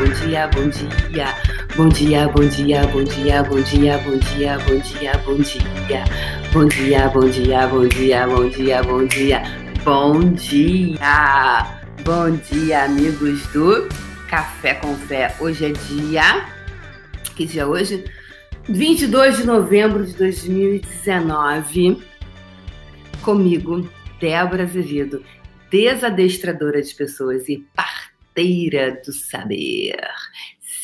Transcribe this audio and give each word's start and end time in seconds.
bom 0.00 0.08
dia, 0.24 0.48
bom 0.48 0.66
dia. 0.70 1.28
Bom 1.76 1.88
dia, 1.90 2.26
bom 2.28 2.48
dia, 2.48 2.86
bom 2.86 3.04
dia, 3.04 3.42
bom 3.42 3.60
dia, 3.60 3.98
bom 3.98 4.16
dia, 4.16 4.58
bom 4.58 4.78
dia, 4.78 5.12
bom 5.18 5.36
dia. 5.36 6.04
Bom 6.54 6.66
dia, 6.68 7.08
bom 7.08 7.28
dia, 7.28 7.66
bom 7.66 7.86
dia, 7.86 8.26
bom 8.26 8.48
dia, 8.48 8.82
bom 8.82 9.06
dia. 9.06 9.42
Bom 9.84 10.32
dia. 10.32 11.66
Bom 12.02 12.30
dia, 12.30 12.84
amigos 12.84 13.46
do 13.48 13.86
Café 14.26 14.72
com 14.74 14.96
Fé. 14.96 15.36
Hoje 15.38 15.66
é 15.66 15.72
dia 15.72 16.46
Que 17.36 17.44
dia 17.44 17.62
é 17.62 17.66
hoje? 17.66 18.02
22 18.70 19.36
de 19.36 19.44
novembro 19.44 20.06
de 20.06 20.14
2019. 20.14 22.02
Comigo, 23.20 23.86
Débora 24.18 24.62
Azevedo, 24.62 25.22
desadestradora 25.70 26.80
de 26.80 26.94
pessoas 26.94 27.46
e 27.50 27.66
parteira 28.30 29.00
do 29.04 29.12
saber. 29.12 29.96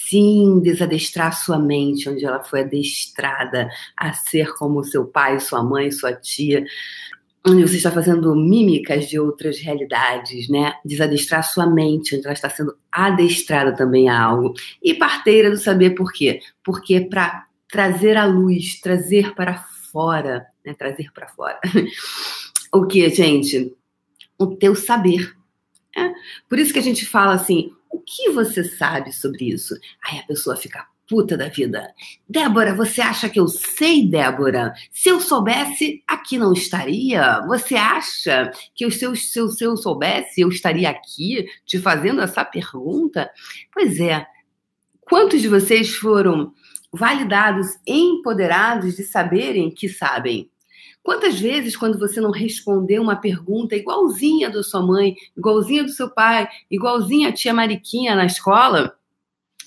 Sim, 0.09 0.60
desadestrar 0.60 1.37
sua 1.37 1.59
mente, 1.59 2.09
onde 2.09 2.24
ela 2.24 2.42
foi 2.42 2.60
adestrada 2.60 3.68
a 3.96 4.12
ser 4.12 4.54
como 4.54 4.84
seu 4.84 5.04
pai, 5.04 5.41
sua 5.41 5.62
mãe, 5.62 5.90
sua 5.90 6.12
tia, 6.12 6.64
onde 7.45 7.62
você 7.62 7.77
está 7.77 7.90
fazendo 7.90 8.34
mímicas 8.34 9.09
de 9.09 9.18
outras 9.18 9.59
realidades, 9.59 10.48
né? 10.48 10.74
Desadestrar 10.84 11.42
sua 11.45 11.66
mente, 11.66 12.14
onde 12.14 12.24
ela 12.24 12.34
está 12.34 12.48
sendo 12.48 12.77
adestrada 12.90 13.74
também 13.74 14.09
a 14.09 14.20
algo. 14.20 14.54
E 14.82 14.95
parteira 14.95 15.51
do 15.51 15.56
saber 15.56 15.90
por 15.90 16.12
quê? 16.12 16.40
Porque 16.62 16.95
é 16.95 17.01
para 17.01 17.46
trazer 17.68 18.16
à 18.16 18.24
luz, 18.24 18.80
trazer 18.80 19.34
para 19.34 19.65
fora, 19.92 20.46
né? 20.65 20.73
Trazer 20.74 21.12
para 21.12 21.28
fora. 21.28 21.59
o 22.73 22.87
que, 22.87 23.09
gente? 23.10 23.74
O 24.38 24.54
teu 24.54 24.76
saber. 24.76 25.37
É? 25.96 26.12
Por 26.48 26.59
isso 26.59 26.73
que 26.73 26.78
a 26.78 26.82
gente 26.82 27.06
fala 27.06 27.32
assim, 27.32 27.73
o 27.91 27.98
que 27.98 28.30
você 28.30 28.62
sabe 28.62 29.12
sobre 29.12 29.48
isso? 29.48 29.74
Aí 30.04 30.18
a 30.18 30.23
pessoa 30.24 30.57
fica 30.57 30.87
puta 31.09 31.37
da 31.37 31.48
vida. 31.48 31.88
Débora, 32.29 32.74
você 32.74 33.01
acha 33.01 33.29
que 33.29 33.38
eu 33.38 33.48
sei, 33.48 34.07
Débora? 34.07 34.74
Se 34.90 35.09
eu 35.09 35.20
soubesse, 35.20 36.02
aqui 36.07 36.37
não 36.37 36.52
estaria? 36.52 37.40
Você 37.46 37.76
acha 37.76 38.51
que 38.74 38.85
eu, 38.85 38.90
se, 38.90 39.04
eu, 39.04 39.15
se, 39.15 39.38
eu, 39.38 39.48
se 39.48 39.65
eu 39.65 39.76
soubesse, 39.76 40.40
eu 40.40 40.48
estaria 40.48 40.90
aqui 40.90 41.46
te 41.65 41.79
fazendo 41.79 42.20
essa 42.20 42.45
pergunta? 42.45 43.30
Pois 43.73 44.01
é. 44.01 44.26
Quantos 45.02 45.40
de 45.40 45.48
vocês 45.48 45.95
foram 45.95 46.52
validados, 46.92 47.68
empoderados 47.87 48.96
de 48.96 49.04
saberem 49.04 49.70
que 49.70 49.88
sabem? 49.88 50.51
Quantas 51.07 51.38
vezes, 51.38 51.76
quando 51.76 52.01
você 52.01 52.21
não 52.21 52.32
respondeu 52.32 53.01
uma 53.01 53.15
pergunta 53.15 53.76
igualzinha 53.76 54.51
da 54.51 54.60
sua 54.65 54.82
mãe, 54.82 55.15
igualzinha 55.37 55.85
do 55.85 55.90
seu 55.90 56.10
pai, 56.10 56.48
igualzinha 56.68 57.29
a 57.29 57.32
tia 57.32 57.54
Mariquinha 57.54 58.16
na 58.16 58.26
escola, 58.26 58.93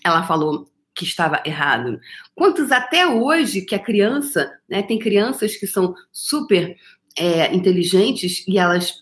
ela 0.03 0.21
falou 0.23 0.69
que 0.93 1.05
estava 1.05 1.41
errado? 1.45 1.97
Quantos 2.35 2.73
até 2.73 3.07
hoje 3.07 3.61
que 3.61 3.73
a 3.73 3.79
criança, 3.79 4.51
né, 4.67 4.83
tem 4.83 4.99
crianças 4.99 5.55
que 5.55 5.65
são 5.65 5.95
super 6.11 6.75
é, 7.17 7.55
inteligentes 7.55 8.45
e 8.45 8.59
elas, 8.59 8.95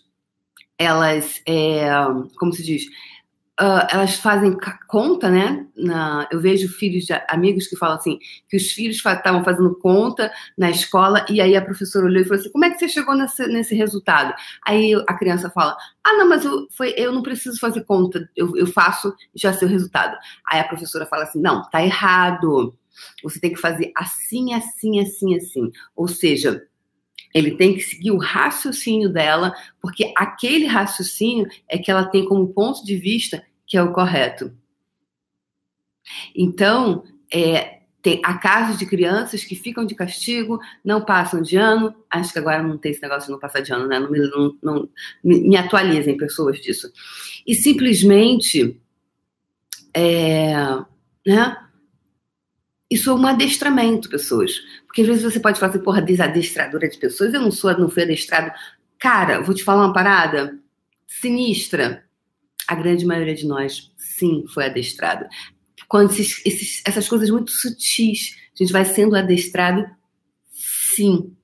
elas, 0.78 1.42
é, 1.44 1.88
como 2.38 2.52
se 2.52 2.62
diz, 2.62 2.84
uh, 3.60 3.86
elas 3.90 4.14
fazem 4.16 4.56
conta, 4.86 5.28
né? 5.28 5.66
Na, 5.76 6.28
eu 6.30 6.40
vejo 6.40 6.68
filhos 6.68 7.04
de 7.04 7.12
amigos 7.28 7.66
que 7.66 7.76
falam 7.76 7.96
assim, 7.96 8.18
que 8.48 8.56
os 8.56 8.68
filhos 8.72 8.96
estavam 8.96 9.44
fazendo 9.44 9.74
conta 9.78 10.32
na 10.56 10.70
escola 10.70 11.24
e 11.28 11.40
aí 11.40 11.56
a 11.56 11.64
professora 11.64 12.06
olhou 12.06 12.22
e 12.22 12.24
falou 12.24 12.40
assim, 12.40 12.50
como 12.50 12.64
é 12.64 12.70
que 12.70 12.78
você 12.78 12.88
chegou 12.88 13.14
nesse, 13.14 13.46
nesse 13.48 13.74
resultado? 13.74 14.34
Aí 14.64 14.94
a 15.06 15.14
criança 15.14 15.50
fala, 15.50 15.76
ah, 16.04 16.14
não, 16.14 16.28
mas 16.28 16.44
eu, 16.44 16.68
foi, 16.70 16.94
eu 16.96 17.12
não 17.12 17.22
preciso 17.22 17.58
fazer 17.58 17.84
conta, 17.84 18.28
eu, 18.36 18.56
eu 18.56 18.66
faço 18.66 19.14
já 19.34 19.52
sei 19.52 19.66
o 19.66 19.70
resultado. 19.70 20.16
Aí 20.46 20.60
a 20.60 20.64
professora 20.64 21.06
fala 21.06 21.24
assim, 21.24 21.40
não, 21.40 21.68
tá 21.70 21.82
errado. 21.82 22.74
Você 23.22 23.38
tem 23.38 23.52
que 23.52 23.60
fazer 23.60 23.92
assim, 23.96 24.52
assim, 24.54 25.00
assim, 25.00 25.36
assim. 25.36 25.70
Ou 25.94 26.08
seja, 26.08 26.66
ele 27.34 27.56
tem 27.56 27.74
que 27.74 27.80
seguir 27.80 28.10
o 28.10 28.18
raciocínio 28.18 29.08
dela, 29.08 29.52
porque 29.80 30.12
aquele 30.16 30.66
raciocínio 30.66 31.46
é 31.68 31.78
que 31.78 31.90
ela 31.90 32.04
tem 32.04 32.26
como 32.26 32.52
ponto 32.52 32.84
de 32.84 32.96
vista 32.96 33.42
que 33.68 33.76
é 33.76 33.82
o 33.82 33.92
correto. 33.92 34.52
Então, 36.34 37.04
é, 37.32 37.80
tem, 38.00 38.20
há 38.24 38.38
casos 38.38 38.78
de 38.78 38.86
crianças 38.86 39.44
que 39.44 39.54
ficam 39.54 39.84
de 39.84 39.94
castigo, 39.94 40.58
não 40.84 41.04
passam 41.04 41.42
de 41.42 41.56
ano. 41.56 41.94
Acho 42.10 42.32
que 42.32 42.38
agora 42.38 42.62
não 42.62 42.78
tem 42.78 42.92
esse 42.92 43.02
negócio 43.02 43.26
de 43.26 43.32
não 43.32 43.38
passar 43.38 43.60
de 43.60 43.72
ano, 43.72 43.86
né? 43.86 43.98
Não, 43.98 44.10
não, 44.10 44.58
não 44.62 44.88
me, 45.22 45.40
me, 45.40 45.56
atualizem 45.56 46.16
pessoas 46.16 46.58
disso. 46.60 46.90
E 47.46 47.54
simplesmente, 47.54 48.80
é, 49.92 50.54
né? 51.26 51.56
Isso 52.90 53.10
é 53.10 53.14
um 53.14 53.26
adestramento, 53.26 54.08
pessoas. 54.08 54.54
Porque 54.86 55.02
às 55.02 55.06
vezes 55.06 55.22
você 55.22 55.38
pode 55.38 55.60
falar 55.60 55.72
assim, 55.72 55.84
porra, 55.84 56.00
desadestradora 56.00 56.88
de 56.88 56.96
pessoas, 56.96 57.34
eu 57.34 57.42
não 57.42 57.50
sou, 57.50 57.76
não 57.76 57.90
fui 57.90 58.04
adestrado. 58.04 58.50
Cara, 58.98 59.42
vou 59.42 59.54
te 59.54 59.62
falar 59.62 59.84
uma 59.84 59.92
parada 59.92 60.58
sinistra. 61.06 62.07
A 62.66 62.74
grande 62.74 63.06
maioria 63.06 63.34
de 63.34 63.46
nós, 63.46 63.92
sim, 63.96 64.44
foi 64.52 64.66
adestrado. 64.66 65.26
Quando 65.88 66.10
esses, 66.10 66.44
esses, 66.44 66.82
essas 66.84 67.08
coisas 67.08 67.30
muito 67.30 67.50
sutis, 67.50 68.36
a 68.54 68.62
gente 68.62 68.72
vai 68.72 68.84
sendo 68.84 69.16
adestrado, 69.16 69.86
sim, 70.94 71.34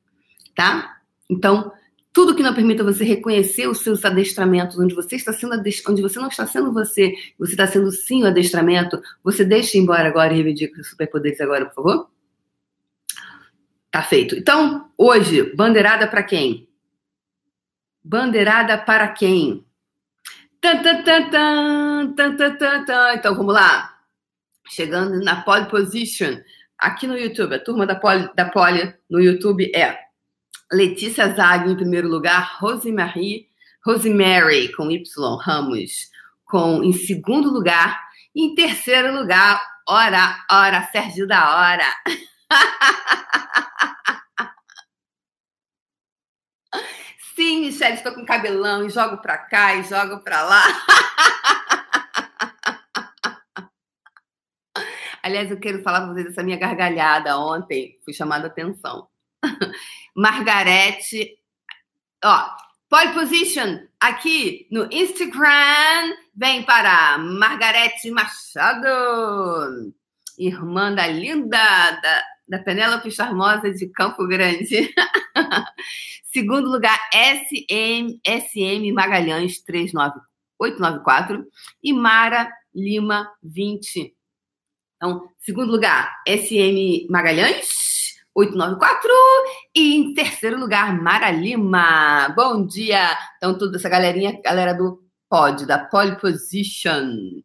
tá? 0.55 0.99
Então, 1.31 1.73
tudo 2.15 2.35
que 2.37 2.45
não 2.45 2.55
permita 2.55 2.85
você 2.85 3.03
reconhecer 3.03 3.67
os 3.67 3.81
seus 3.81 4.05
adestramentos, 4.05 4.79
onde 4.79 4.95
você 4.95 5.17
está 5.17 5.33
sendo 5.33 5.55
onde 5.89 6.01
você 6.01 6.21
não 6.21 6.29
está 6.29 6.47
sendo 6.47 6.73
você, 6.73 7.13
você 7.37 7.53
está 7.53 7.67
sendo 7.67 7.91
sim 7.91 8.23
o 8.23 8.27
adestramento, 8.27 9.03
você 9.23 9.45
deixa 9.45 9.77
embora 9.77 10.09
agora 10.09 10.33
e 10.33 10.37
reivindica 10.37 10.81
os 10.81 10.91
superpoderes 10.91 11.41
agora, 11.41 11.67
por 11.67 11.75
favor? 11.75 12.11
Tá 13.91 14.03
feito. 14.03 14.37
Então, 14.37 14.91
hoje, 14.97 15.55
bandeirada 15.57 16.07
para 16.07 16.23
quem? 16.23 16.69
Bandeirada 18.03 18.79
para 18.79 19.09
quem? 19.09 19.65
Então 23.15 23.35
vamos 23.35 23.55
lá. 23.55 23.95
Chegando 24.69 25.23
na 25.23 25.43
pole 25.43 25.67
position 25.67 26.41
aqui 26.79 27.07
no 27.07 27.19
YouTube. 27.19 27.55
A 27.55 27.63
turma 27.63 27.85
da 27.85 27.95
pole, 27.95 28.31
da 28.35 28.47
pole 28.47 28.95
no 29.11 29.21
YouTube 29.21 29.71
é 29.75 29.99
Letícia 30.73 31.29
Zag 31.35 31.71
em 31.71 31.77
primeiro 31.77 32.09
lugar, 32.09 32.57
Rosemary, 32.59 33.47
Rosemary 33.85 34.73
com 34.73 34.91
Y 34.91 35.03
Ramos 35.43 36.11
com 36.45 36.83
em 36.83 36.93
segundo 36.93 37.51
lugar, 37.51 38.01
e 38.35 38.47
em 38.47 38.55
terceiro 38.55 39.15
lugar, 39.15 39.63
ora, 39.87 40.45
ora, 40.51 40.89
Sérgio 40.91 41.27
da 41.27 41.57
hora. 41.57 41.85
Sim, 47.35 47.63
Michelle, 47.63 47.97
estou 47.97 48.13
com 48.13 48.25
cabelão 48.25 48.87
e 48.87 48.91
jogo 48.91 49.19
para 49.19 49.37
cá 49.37 49.75
e 49.75 49.83
jogo 49.83 50.21
para 50.21 50.45
lá. 50.45 50.63
Aliás, 55.21 55.51
eu 55.51 55.59
quero 55.59 55.83
falar 55.83 56.03
para 56.03 56.13
vocês 56.13 56.27
dessa 56.27 56.45
minha 56.45 56.57
gargalhada 56.57 57.37
ontem. 57.37 57.99
Fui 58.05 58.13
chamada 58.13 58.47
atenção. 58.47 59.09
Margarete, 60.15 61.37
ó, 62.25 62.51
pole 62.89 63.13
position 63.15 63.81
aqui 63.99 64.69
no 64.71 64.87
Instagram 64.93 66.15
vem 66.37 66.63
para 66.63 67.19
Margarete 67.19 68.13
Machado, 68.13 69.93
irmã 70.39 70.95
da 70.95 71.09
linda 71.09 71.59
da, 71.59 72.23
da 72.49 72.59
Penélope 72.61 73.11
Charmosa 73.11 73.73
de 73.73 73.89
Campo 73.89 74.25
Grande. 74.29 74.95
Segundo 76.35 76.69
lugar, 76.69 76.99
SM, 77.13 78.19
SM 78.27 78.93
Magalhães 78.93 79.63
39894 79.63 81.47
e 81.81 81.93
Mara 81.93 82.51
Lima 82.75 83.31
20. 83.41 84.13
Então, 84.97 85.31
segundo 85.39 85.71
lugar, 85.71 86.13
SM 86.27 87.07
Magalhães 87.09 88.17
894 88.35 89.09
e 89.77 89.95
em 89.95 90.13
terceiro 90.13 90.59
lugar, 90.59 91.01
Mara 91.01 91.31
Lima. 91.31 92.31
Bom 92.31 92.67
dia. 92.67 93.17
Então, 93.37 93.57
toda 93.57 93.77
essa 93.77 93.89
galerinha, 93.89 94.41
galera 94.43 94.73
do 94.75 95.05
pod, 95.31 95.65
da 95.65 95.79
pole 95.79 96.19
position. 96.19 97.45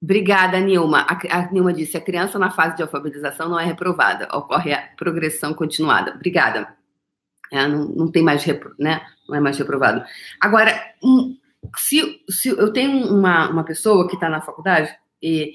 Obrigada, 0.00 0.60
Nilma. 0.60 1.06
A, 1.08 1.38
a 1.38 1.50
Nilma 1.50 1.72
disse: 1.72 1.96
a 1.96 2.00
criança 2.00 2.38
na 2.38 2.50
fase 2.50 2.76
de 2.76 2.82
alfabetização 2.82 3.48
não 3.48 3.58
é 3.58 3.64
reprovada, 3.64 4.28
ocorre 4.32 4.72
a 4.72 4.88
progressão 4.96 5.52
continuada. 5.52 6.12
Obrigada. 6.14 6.76
É, 7.50 7.66
não, 7.66 7.86
não 7.86 8.10
tem 8.10 8.22
mais, 8.22 8.44
repro, 8.44 8.74
né? 8.78 9.00
Não 9.28 9.36
é 9.36 9.40
mais 9.40 9.58
reprovado. 9.58 10.04
Agora, 10.40 10.72
se, 11.76 12.20
se 12.28 12.48
eu 12.50 12.72
tenho 12.72 13.08
uma, 13.08 13.50
uma 13.50 13.64
pessoa 13.64 14.06
que 14.06 14.14
está 14.14 14.28
na 14.28 14.40
faculdade 14.40 14.94
e, 15.22 15.54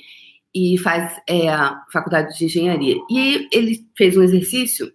e 0.54 0.78
faz 0.80 1.22
é, 1.28 1.50
a 1.50 1.84
faculdade 1.92 2.38
de 2.38 2.46
engenharia, 2.46 2.98
e 3.10 3.48
ele 3.52 3.88
fez 3.96 4.18
um 4.18 4.24
exercício 4.24 4.92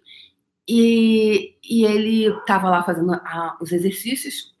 e, 0.67 1.55
e 1.63 1.85
ele 1.85 2.27
estava 2.27 2.69
lá 2.69 2.83
fazendo 2.83 3.13
a, 3.13 3.57
os 3.61 3.71
exercícios 3.71 4.53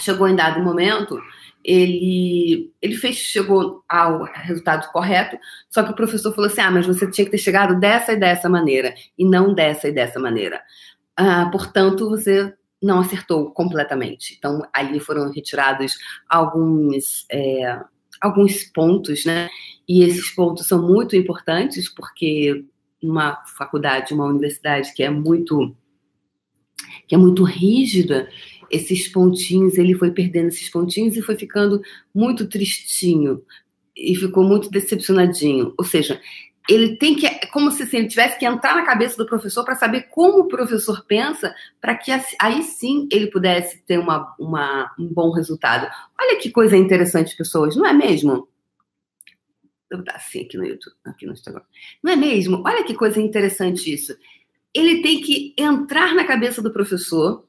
chegou 0.00 0.26
em 0.26 0.34
dado 0.34 0.62
momento, 0.62 1.20
ele, 1.64 2.72
ele 2.80 2.96
fez, 2.96 3.16
chegou 3.16 3.82
ao 3.88 4.24
resultado 4.24 4.90
correto, 4.90 5.38
só 5.68 5.82
que 5.82 5.90
o 5.90 5.96
professor 5.96 6.34
falou 6.34 6.50
assim: 6.50 6.60
ah, 6.60 6.70
mas 6.70 6.86
você 6.86 7.10
tinha 7.10 7.24
que 7.24 7.30
ter 7.30 7.38
chegado 7.38 7.78
dessa 7.78 8.12
e 8.12 8.16
dessa 8.16 8.48
maneira, 8.48 8.94
e 9.18 9.24
não 9.24 9.54
dessa 9.54 9.88
e 9.88 9.92
dessa 9.92 10.18
maneira. 10.18 10.60
Ah, 11.16 11.48
portanto, 11.50 12.08
você 12.08 12.54
não 12.82 13.00
acertou 13.00 13.50
completamente. 13.50 14.34
Então, 14.38 14.62
ali 14.72 14.98
foram 14.98 15.30
retirados 15.30 15.98
alguns, 16.28 17.26
é, 17.30 17.78
alguns 18.20 18.64
pontos, 18.64 19.24
né? 19.24 19.48
E 19.86 20.02
esses 20.02 20.30
pontos 20.30 20.66
são 20.66 20.80
muito 20.80 21.14
importantes, 21.14 21.92
porque 21.92 22.64
uma 23.02 23.42
faculdade, 23.56 24.14
uma 24.14 24.24
universidade 24.24 24.94
que 24.94 25.02
é 25.02 25.10
muito 25.10 25.74
que 27.06 27.14
é 27.14 27.18
muito 27.18 27.44
rígida, 27.44 28.28
esses 28.70 29.08
pontinhos, 29.08 29.76
ele 29.76 29.94
foi 29.94 30.10
perdendo 30.10 30.48
esses 30.48 30.68
pontinhos 30.68 31.16
e 31.16 31.22
foi 31.22 31.36
ficando 31.36 31.82
muito 32.14 32.48
tristinho 32.48 33.42
e 33.96 34.14
ficou 34.14 34.44
muito 34.44 34.70
decepcionadinho. 34.70 35.74
Ou 35.76 35.84
seja, 35.84 36.20
ele 36.68 36.96
tem 36.96 37.16
que, 37.16 37.28
como 37.48 37.70
se 37.70 37.84
ele 37.96 38.06
tivesse 38.06 38.38
que 38.38 38.46
entrar 38.46 38.76
na 38.76 38.84
cabeça 38.84 39.16
do 39.16 39.26
professor 39.26 39.64
para 39.64 39.74
saber 39.74 40.02
como 40.10 40.40
o 40.40 40.48
professor 40.48 41.04
pensa, 41.04 41.54
para 41.80 41.96
que 41.96 42.12
aí 42.40 42.62
sim 42.62 43.08
ele 43.10 43.26
pudesse 43.26 43.78
ter 43.82 43.98
uma, 43.98 44.34
uma, 44.38 44.94
um 44.98 45.06
bom 45.12 45.32
resultado. 45.32 45.90
Olha 46.18 46.38
que 46.38 46.50
coisa 46.50 46.76
interessante, 46.76 47.36
pessoas, 47.36 47.74
não 47.74 47.86
é 47.86 47.92
mesmo? 47.92 48.48
Vou 49.90 49.98
botar 49.98 50.14
assim 50.16 50.42
aqui 50.42 50.56
no 50.56 50.64
YouTube, 50.64 50.94
aqui 51.04 51.26
no 51.26 51.32
Instagram. 51.32 51.62
Não 52.02 52.12
é 52.12 52.16
mesmo? 52.16 52.62
Olha 52.64 52.84
que 52.84 52.94
coisa 52.94 53.20
interessante 53.20 53.92
isso. 53.92 54.16
Ele 54.72 55.02
tem 55.02 55.20
que 55.20 55.52
entrar 55.58 56.14
na 56.14 56.24
cabeça 56.24 56.62
do 56.62 56.72
professor 56.72 57.44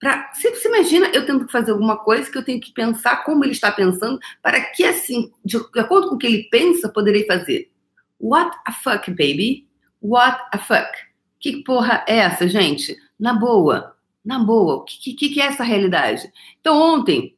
para 0.00 0.32
você, 0.32 0.50
você 0.50 0.66
imagina 0.66 1.10
eu 1.12 1.26
tendo 1.26 1.44
que 1.44 1.52
fazer 1.52 1.72
alguma 1.72 1.98
coisa 1.98 2.30
que 2.30 2.38
eu 2.38 2.44
tenho 2.44 2.58
que 2.58 2.72
pensar 2.72 3.22
como 3.22 3.44
ele 3.44 3.52
está 3.52 3.70
pensando 3.70 4.18
para 4.42 4.58
que 4.58 4.82
assim 4.82 5.30
de 5.44 5.58
acordo 5.76 6.08
com 6.08 6.14
o 6.14 6.18
que 6.18 6.26
ele 6.26 6.48
pensa 6.50 6.88
poderei 6.88 7.26
fazer. 7.26 7.70
What 8.18 8.56
a 8.66 8.72
fuck 8.72 9.10
baby. 9.10 9.68
What 10.00 10.42
a 10.52 10.58
fuck. 10.58 10.90
Que 11.38 11.62
porra 11.62 12.02
é 12.08 12.16
essa 12.16 12.48
gente? 12.48 12.96
Na 13.18 13.34
boa. 13.34 13.94
Na 14.24 14.38
boa. 14.38 14.76
O 14.76 14.84
que, 14.84 15.12
que, 15.12 15.28
que 15.28 15.40
é 15.40 15.46
essa 15.46 15.64
realidade? 15.64 16.32
Então 16.60 16.80
ontem 16.80 17.36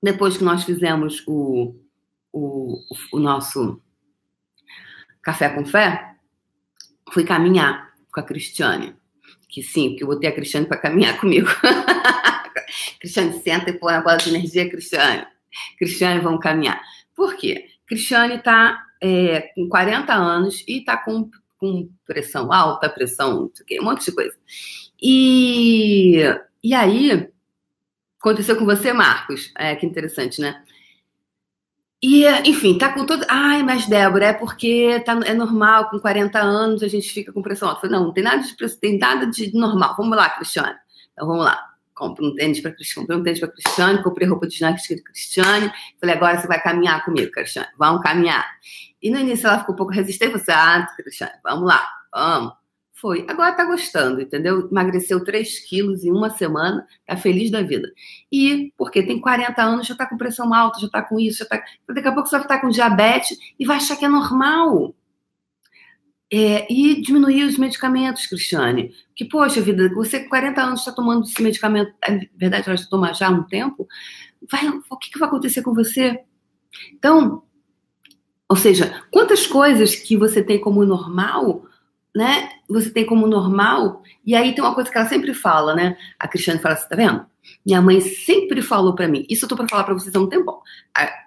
depois 0.00 0.36
que 0.36 0.44
nós 0.44 0.62
fizemos 0.62 1.24
o, 1.26 1.74
o, 2.32 2.78
o 3.12 3.18
nosso 3.18 3.82
café 5.20 5.48
com 5.48 5.64
fé 5.64 6.14
fui 7.12 7.24
caminhar 7.24 7.94
com 8.12 8.20
a 8.20 8.22
Cristiane 8.22 8.94
que 9.48 9.62
sim, 9.62 9.94
que 9.96 10.02
eu 10.02 10.08
botei 10.08 10.28
a 10.28 10.32
Cristiane 10.32 10.66
para 10.66 10.78
caminhar 10.78 11.18
comigo. 11.20 11.48
Cristiane, 13.00 13.32
senta 13.40 13.70
e 13.70 13.78
põe 13.78 13.94
a 13.94 14.00
bola 14.00 14.16
de 14.16 14.30
energia, 14.30 14.68
Cristiane. 14.68 15.26
Cristiane, 15.78 16.20
vamos 16.20 16.40
caminhar. 16.40 16.80
Por 17.14 17.36
quê? 17.36 17.66
Cristiane 17.86 18.36
está 18.36 18.82
é, 19.00 19.52
com 19.54 19.68
40 19.68 20.12
anos 20.12 20.64
e 20.66 20.78
está 20.78 20.96
com, 20.96 21.30
com 21.58 21.88
pressão 22.06 22.52
alta, 22.52 22.88
pressão, 22.88 23.50
um 23.80 23.84
monte 23.84 24.06
de 24.06 24.12
coisa. 24.12 24.34
E, 25.00 26.22
e 26.62 26.74
aí, 26.74 27.28
aconteceu 28.18 28.56
com 28.56 28.64
você, 28.64 28.92
Marcos? 28.92 29.52
É, 29.56 29.76
que 29.76 29.86
interessante, 29.86 30.40
né? 30.40 30.62
E, 32.06 32.26
enfim, 32.46 32.76
tá 32.76 32.92
com 32.92 33.06
todo. 33.06 33.24
Ai, 33.30 33.62
mas 33.62 33.86
Débora, 33.86 34.26
é 34.26 34.32
porque 34.34 35.02
tá, 35.06 35.18
é 35.24 35.32
normal, 35.32 35.88
com 35.88 35.98
40 35.98 36.38
anos 36.38 36.82
a 36.82 36.88
gente 36.88 37.08
fica 37.08 37.32
com 37.32 37.40
pressão 37.40 37.66
alta. 37.66 37.88
Não, 37.88 38.04
não 38.04 38.12
tem 38.12 38.22
nada 38.22 38.42
de 38.42 38.54
pressão, 38.54 38.78
tem 38.78 38.98
nada 38.98 39.26
de 39.26 39.56
normal. 39.56 39.94
Vamos 39.96 40.14
lá, 40.14 40.28
Cristiane. 40.28 40.76
Então 41.14 41.26
vamos 41.26 41.46
lá. 41.46 41.58
Compre 41.94 42.26
um 42.26 42.34
tênis 42.34 42.60
para 42.60 42.72
Cristiane, 42.72 43.06
comprei 43.06 43.18
um 43.18 43.22
tênis 43.22 43.40
para 43.40 43.48
Cristiane, 43.48 44.02
comprei 44.02 44.28
roupa 44.28 44.46
de 44.46 44.54
ginástica 44.54 44.82
escrito 44.82 45.04
Cristiane. 45.04 45.72
Falei, 45.98 46.14
agora 46.14 46.38
você 46.38 46.46
vai 46.46 46.60
caminhar 46.60 47.02
comigo, 47.06 47.30
Cristiane. 47.30 47.68
Vamos 47.78 48.02
caminhar. 48.02 48.46
E 49.00 49.10
no 49.10 49.18
início 49.18 49.46
ela 49.46 49.60
ficou 49.60 49.74
um 49.74 49.78
pouco 49.78 49.92
resistente, 49.92 50.32
você, 50.32 50.52
ah, 50.52 50.86
Cristiane, 50.94 51.32
vamos 51.42 51.66
lá, 51.66 51.88
vamos. 52.12 52.52
Foi. 53.04 53.22
Agora 53.28 53.52
tá 53.52 53.66
gostando, 53.66 54.22
entendeu? 54.22 54.66
Emagreceu 54.66 55.22
3 55.22 55.58
quilos 55.68 56.04
em 56.04 56.10
uma 56.10 56.30
semana, 56.30 56.86
tá 57.06 57.14
feliz 57.14 57.50
da 57.50 57.60
vida. 57.60 57.92
E 58.32 58.72
porque 58.78 59.02
tem 59.02 59.20
40 59.20 59.62
anos, 59.62 59.86
já 59.86 59.94
tá 59.94 60.06
com 60.06 60.16
pressão 60.16 60.54
alta, 60.54 60.80
já 60.80 60.88
tá 60.88 61.02
com 61.02 61.20
isso, 61.20 61.40
já 61.40 61.44
tá. 61.44 61.62
Daqui 61.86 62.08
a 62.08 62.12
pouco 62.12 62.30
você 62.30 62.36
vai 62.36 62.46
estar 62.46 62.62
com 62.62 62.70
diabetes 62.70 63.36
e 63.60 63.66
vai 63.66 63.76
achar 63.76 63.96
que 63.96 64.06
é 64.06 64.08
normal. 64.08 64.94
É, 66.32 66.66
e 66.72 67.02
diminuir 67.02 67.44
os 67.44 67.58
medicamentos, 67.58 68.26
Cristiane. 68.26 68.94
Que, 69.14 69.26
poxa 69.26 69.60
vida, 69.60 69.86
você 69.94 70.20
com 70.20 70.30
40 70.30 70.62
anos 70.62 70.80
está 70.80 70.90
tomando 70.90 71.24
esse 71.24 71.42
medicamento, 71.42 71.92
é 72.02 72.20
verdade, 72.34 72.70
ela 72.70 72.78
já 72.78 72.86
toma 72.86 73.12
já 73.12 73.28
há 73.28 73.30
um 73.30 73.42
tempo, 73.42 73.86
vai, 74.50 74.66
o 74.88 74.96
que, 74.96 75.10
que 75.10 75.18
vai 75.18 75.28
acontecer 75.28 75.60
com 75.60 75.74
você? 75.74 76.18
Então, 76.94 77.42
ou 78.48 78.56
seja, 78.56 79.04
quantas 79.10 79.46
coisas 79.46 79.94
que 79.94 80.16
você 80.16 80.42
tem 80.42 80.58
como 80.58 80.86
normal 80.86 81.66
né, 82.14 82.48
você 82.68 82.90
tem 82.90 83.04
como 83.04 83.26
normal, 83.26 84.02
e 84.24 84.34
aí 84.34 84.54
tem 84.54 84.62
uma 84.62 84.74
coisa 84.74 84.90
que 84.90 84.96
ela 84.96 85.08
sempre 85.08 85.34
fala, 85.34 85.74
né? 85.74 85.96
A 86.18 86.28
Cristiane 86.28 86.60
fala 86.60 86.74
assim, 86.74 86.88
tá 86.88 86.96
vendo? 86.96 87.26
Minha 87.66 87.82
mãe 87.82 88.00
sempre 88.00 88.62
falou 88.62 88.94
para 88.94 89.08
mim, 89.08 89.26
isso 89.28 89.44
eu 89.44 89.48
tô 89.48 89.56
para 89.56 89.68
falar 89.68 89.84
para 89.84 89.94
vocês 89.94 90.14
há 90.14 90.20
um 90.20 90.28
tempo. 90.28 90.62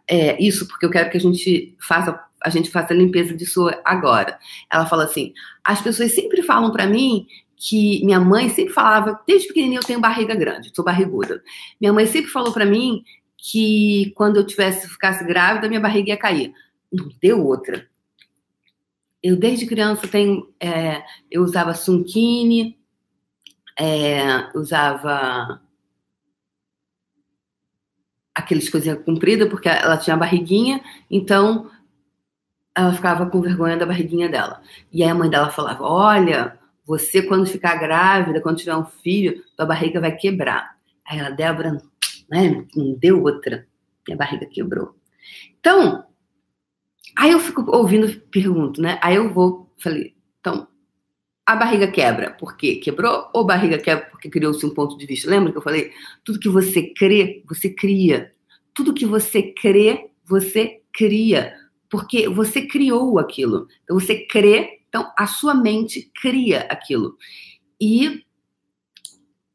É, 0.10 0.42
isso 0.42 0.68
porque 0.68 0.86
eu 0.86 0.90
quero 0.90 1.10
que 1.10 1.18
a 1.18 1.20
gente 1.20 1.76
faça 1.80 2.24
a 2.44 2.50
gente 2.50 2.70
faça 2.70 2.94
a 2.94 2.96
limpeza 2.96 3.36
disso 3.36 3.68
agora. 3.84 4.38
Ela 4.72 4.86
fala 4.86 5.06
assim: 5.06 5.34
as 5.64 5.82
pessoas 5.82 6.14
sempre 6.14 6.42
falam 6.44 6.72
para 6.72 6.86
mim 6.86 7.28
que 7.56 8.06
minha 8.06 8.20
mãe 8.20 8.50
sempre 8.50 8.74
falava, 8.74 9.20
desde 9.28 9.48
pequenininha 9.48 9.80
eu 9.80 9.86
tenho 9.86 10.00
barriga 10.00 10.36
grande, 10.36 10.72
sou 10.74 10.86
barriguda. 10.86 11.42
Minha 11.82 11.92
mãe 11.92 12.06
sempre 12.06 12.30
falou 12.30 12.54
para 12.54 12.66
mim 12.66 13.04
que 13.38 14.14
quando 14.16 14.38
eu 14.38 14.46
tivesse 14.46 14.88
ficasse 14.88 15.24
grávida, 15.26 15.68
minha 15.68 15.80
barriga 15.80 16.10
ia 16.10 16.18
cair. 16.18 16.54
Não 16.92 17.10
deu 17.22 17.44
outra. 17.44 17.88
Eu, 19.22 19.36
desde 19.36 19.66
criança, 19.66 20.08
tenho, 20.08 20.54
é, 20.60 21.04
eu 21.30 21.44
usava 21.44 21.74
sunkini, 21.74 22.78
é, 23.80 24.50
usava 24.56 25.62
aqueles 28.34 28.70
coisinhas 28.70 29.04
compridas, 29.04 29.50
porque 29.50 29.68
ela 29.68 29.98
tinha 29.98 30.16
barriguinha, 30.16 30.82
então 31.10 31.70
ela 32.76 32.94
ficava 32.94 33.28
com 33.28 33.42
vergonha 33.42 33.76
da 33.76 33.86
barriguinha 33.86 34.30
dela. 34.30 34.62
E 34.92 35.04
aí 35.04 35.10
a 35.10 35.16
mãe 35.16 35.30
dela 35.30 35.50
falava: 35.50 35.84
Olha, 35.84 36.60
você 36.86 37.22
quando 37.22 37.48
ficar 37.48 37.76
grávida, 37.76 38.40
quando 38.40 38.60
tiver 38.60 38.76
um 38.76 38.86
filho, 38.86 39.44
tua 39.56 39.66
barriga 39.66 40.00
vai 40.00 40.16
quebrar. 40.16 40.78
Aí 41.06 41.18
ela, 41.20 41.32
Débora, 41.32 41.82
né, 42.30 42.66
não 42.76 42.94
deu 42.94 43.24
outra, 43.24 43.66
minha 44.08 44.18
barriga 44.18 44.46
quebrou. 44.46 44.96
Então, 45.60 46.06
Aí 47.16 47.32
eu 47.32 47.40
fico 47.40 47.64
ouvindo, 47.70 48.20
pergunto, 48.32 48.82
né? 48.82 49.00
Aí 49.02 49.16
eu 49.16 49.34
vou, 49.34 49.72
falei, 49.78 50.16
então, 50.40 50.68
a 51.46 51.56
barriga 51.56 51.88
quebra 51.88 52.32
porque 52.32 52.76
quebrou 52.76 53.30
ou 53.34 53.46
barriga 53.46 53.78
quebra 53.78 54.06
porque 54.12 54.30
criou-se 54.30 54.66
um 54.66 54.74
ponto 54.74 54.98
de 54.98 55.06
vista? 55.06 55.30
Lembra 55.30 55.52
que 55.52 55.58
eu 55.58 55.62
falei? 55.62 55.92
Tudo 56.24 56.40
que 56.40 56.50
você 56.50 56.94
crê, 56.94 57.42
você 57.48 57.70
cria. 57.70 58.34
Tudo 58.74 58.94
que 58.94 59.06
você 59.06 59.42
crê, 59.54 60.10
você 60.26 60.82
cria. 60.94 61.56
Porque 61.90 62.28
você 62.28 62.68
criou 62.68 63.18
aquilo. 63.18 63.68
Então 63.84 63.98
você 63.98 64.26
crê, 64.26 64.82
então 64.90 65.10
a 65.18 65.26
sua 65.26 65.56
mente 65.56 66.12
cria 66.22 66.68
aquilo. 66.70 67.16
E 67.80 68.26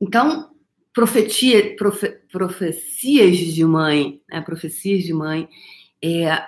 então 0.00 0.50
profetia, 0.94 1.76
profe, 1.76 2.09
profecias 2.30 3.37
de 3.37 3.64
mãe, 3.64 4.21
né? 4.30 4.40
profecias 4.40 5.04
de 5.04 5.12
mãe, 5.12 5.49
é, 6.02 6.42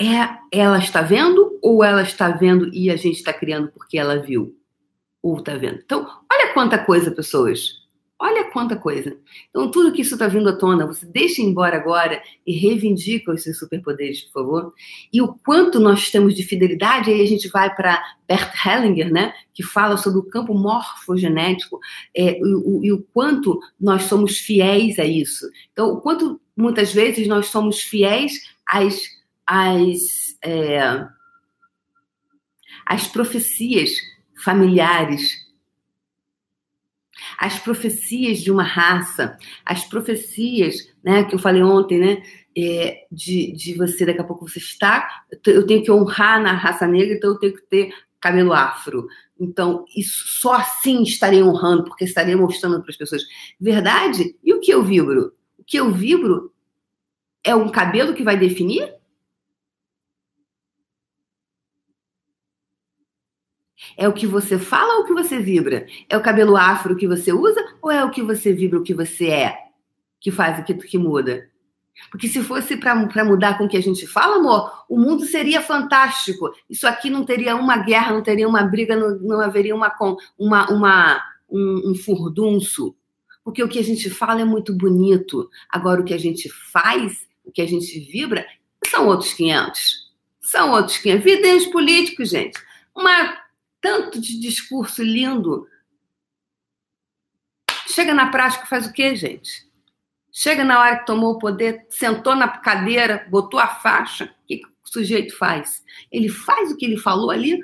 é 0.00 0.28
ela 0.52 0.78
está 0.78 1.02
vendo 1.02 1.58
ou 1.60 1.82
ela 1.82 2.02
está 2.02 2.30
vendo 2.30 2.72
e 2.72 2.90
a 2.90 2.96
gente 2.96 3.16
está 3.16 3.32
criando 3.32 3.68
porque 3.68 3.98
ela 3.98 4.16
viu? 4.16 4.56
Ou 5.22 5.38
está 5.38 5.56
vendo? 5.56 5.80
Então, 5.84 6.06
olha 6.30 6.52
quanta 6.54 6.78
coisa, 6.78 7.10
pessoas. 7.10 7.88
Olha 8.20 8.50
quanta 8.50 8.74
coisa. 8.74 9.16
Então, 9.48 9.70
tudo 9.70 9.92
que 9.92 10.02
isso 10.02 10.14
está 10.14 10.26
vindo 10.26 10.48
à 10.48 10.56
tona, 10.56 10.84
você 10.84 11.06
deixa 11.06 11.40
embora 11.40 11.76
agora 11.76 12.20
e 12.44 12.52
reivindica 12.52 13.32
os 13.32 13.44
seus 13.44 13.58
superpoderes, 13.58 14.22
por 14.22 14.32
favor. 14.32 14.74
E 15.12 15.22
o 15.22 15.34
quanto 15.34 15.78
nós 15.78 16.10
temos 16.10 16.34
de 16.34 16.42
fidelidade, 16.42 17.12
aí 17.12 17.22
a 17.22 17.26
gente 17.26 17.48
vai 17.48 17.72
para 17.72 18.02
Bert 18.26 18.52
Hellinger, 18.66 19.12
né, 19.12 19.32
que 19.54 19.62
fala 19.62 19.96
sobre 19.96 20.18
o 20.18 20.24
campo 20.24 20.52
morfogenético 20.52 21.78
é, 22.12 22.40
e, 22.40 22.42
o, 22.42 22.84
e 22.84 22.92
o 22.92 23.06
quanto 23.14 23.60
nós 23.80 24.02
somos 24.04 24.38
fiéis 24.38 24.98
a 24.98 25.04
isso. 25.04 25.48
Então, 25.72 25.90
o 25.92 26.00
quanto 26.00 26.40
muitas 26.56 26.92
vezes 26.92 27.28
nós 27.28 27.46
somos 27.46 27.80
fiéis 27.82 28.32
às 28.66 29.17
as, 29.48 30.36
é, 30.42 31.06
as 32.84 33.06
profecias 33.06 33.90
familiares, 34.44 35.32
as 37.38 37.58
profecias 37.58 38.40
de 38.40 38.52
uma 38.52 38.62
raça, 38.62 39.38
as 39.64 39.84
profecias, 39.84 40.76
né, 41.02 41.24
que 41.24 41.34
eu 41.34 41.38
falei 41.38 41.62
ontem, 41.62 41.98
né, 41.98 42.22
é, 42.56 43.06
de, 43.10 43.52
de 43.52 43.74
você, 43.74 44.04
daqui 44.04 44.20
a 44.20 44.24
pouco 44.24 44.48
você 44.48 44.58
está, 44.58 45.24
eu 45.46 45.66
tenho 45.66 45.82
que 45.82 45.90
honrar 45.90 46.42
na 46.42 46.52
raça 46.52 46.86
negra, 46.86 47.14
então 47.14 47.30
eu 47.30 47.38
tenho 47.38 47.54
que 47.54 47.62
ter 47.62 47.94
cabelo 48.20 48.52
afro. 48.52 49.06
Então, 49.40 49.84
isso 49.96 50.24
só 50.26 50.54
assim 50.54 51.02
estarei 51.04 51.42
honrando, 51.42 51.84
porque 51.84 52.04
estarei 52.04 52.34
mostrando 52.34 52.82
para 52.82 52.90
as 52.90 52.96
pessoas 52.96 53.22
verdade. 53.60 54.36
E 54.42 54.52
o 54.52 54.60
que 54.60 54.72
eu 54.72 54.82
vibro? 54.82 55.32
que 55.68 55.78
eu 55.78 55.92
vibro 55.92 56.50
é 57.44 57.54
um 57.54 57.68
cabelo 57.68 58.14
que 58.14 58.22
vai 58.22 58.36
definir? 58.38 58.90
É 63.98 64.06
o 64.06 64.12
que 64.12 64.28
você 64.28 64.60
fala 64.60 64.94
ou 64.94 65.02
o 65.02 65.04
que 65.04 65.12
você 65.12 65.40
vibra? 65.40 65.84
É 66.08 66.16
o 66.16 66.22
cabelo 66.22 66.56
afro 66.56 66.94
que 66.94 67.08
você 67.08 67.32
usa 67.32 67.60
ou 67.82 67.90
é 67.90 68.04
o 68.04 68.10
que 68.10 68.22
você 68.22 68.52
vibra, 68.52 68.78
o 68.78 68.84
que 68.84 68.94
você 68.94 69.26
é, 69.26 69.58
que 70.20 70.30
faz 70.30 70.56
o 70.60 70.62
que, 70.62 70.72
que 70.72 70.96
muda? 70.96 71.50
Porque 72.08 72.28
se 72.28 72.40
fosse 72.40 72.76
para 72.76 72.94
mudar 73.24 73.58
com 73.58 73.64
o 73.64 73.68
que 73.68 73.76
a 73.76 73.82
gente 73.82 74.06
fala, 74.06 74.36
amor, 74.36 74.84
o 74.88 74.96
mundo 74.96 75.24
seria 75.24 75.60
fantástico. 75.60 76.48
Isso 76.70 76.86
aqui 76.86 77.10
não 77.10 77.24
teria 77.24 77.56
uma 77.56 77.76
guerra, 77.78 78.12
não 78.12 78.22
teria 78.22 78.48
uma 78.48 78.62
briga, 78.62 78.94
não, 78.94 79.18
não 79.18 79.40
haveria 79.40 79.74
uma, 79.74 79.92
uma, 80.38 80.70
uma, 80.70 81.22
um, 81.50 81.90
um 81.90 81.94
furdunço. 81.96 82.94
Porque 83.42 83.64
o 83.64 83.68
que 83.68 83.80
a 83.80 83.84
gente 83.84 84.08
fala 84.08 84.40
é 84.40 84.44
muito 84.44 84.72
bonito. 84.72 85.50
Agora, 85.68 86.00
o 86.00 86.04
que 86.04 86.14
a 86.14 86.18
gente 86.18 86.48
faz, 86.70 87.26
o 87.44 87.50
que 87.50 87.60
a 87.60 87.66
gente 87.66 87.98
vibra, 87.98 88.46
são 88.86 89.08
outros 89.08 89.32
500. 89.34 90.08
São 90.40 90.70
outros 90.70 90.98
500. 90.98 91.24
Videios 91.24 91.66
políticos, 91.66 92.30
gente. 92.30 92.62
Uma, 92.94 93.36
tanto 93.80 94.20
de 94.20 94.38
discurso 94.38 95.02
lindo. 95.02 95.66
Chega 97.86 98.14
na 98.14 98.30
prática, 98.30 98.66
faz 98.66 98.86
o 98.86 98.92
quê, 98.92 99.16
gente? 99.16 99.66
Chega 100.30 100.64
na 100.64 100.78
hora 100.80 100.98
que 100.98 101.06
tomou 101.06 101.32
o 101.32 101.38
poder, 101.38 101.86
sentou 101.90 102.36
na 102.36 102.46
cadeira, 102.46 103.26
botou 103.30 103.58
a 103.58 103.66
faixa, 103.66 104.26
o 104.26 104.46
que, 104.46 104.62
o 104.64 104.88
sujeito 104.88 105.36
faz? 105.36 105.82
Ele 106.12 106.28
faz 106.28 106.70
o 106.70 106.76
que 106.76 106.86
ele 106.86 106.96
falou 106.96 107.30
ali? 107.30 107.60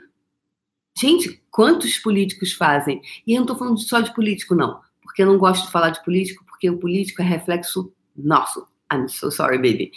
Gente, 0.96 1.42
quantos 1.50 1.98
políticos 1.98 2.52
fazem? 2.52 3.00
E 3.26 3.32
eu 3.32 3.36
não 3.36 3.44
estou 3.44 3.56
falando 3.56 3.78
só 3.78 4.00
de 4.00 4.14
político, 4.14 4.54
não. 4.54 4.80
Porque 5.02 5.22
eu 5.22 5.26
não 5.26 5.38
gosto 5.38 5.66
de 5.66 5.72
falar 5.72 5.90
de 5.90 6.02
político, 6.04 6.44
porque 6.46 6.70
o 6.70 6.78
político 6.78 7.22
é 7.22 7.24
reflexo 7.24 7.92
nosso. 8.16 8.66
I'm 8.92 9.08
so 9.08 9.30
sorry, 9.30 9.56
baby. 9.56 9.92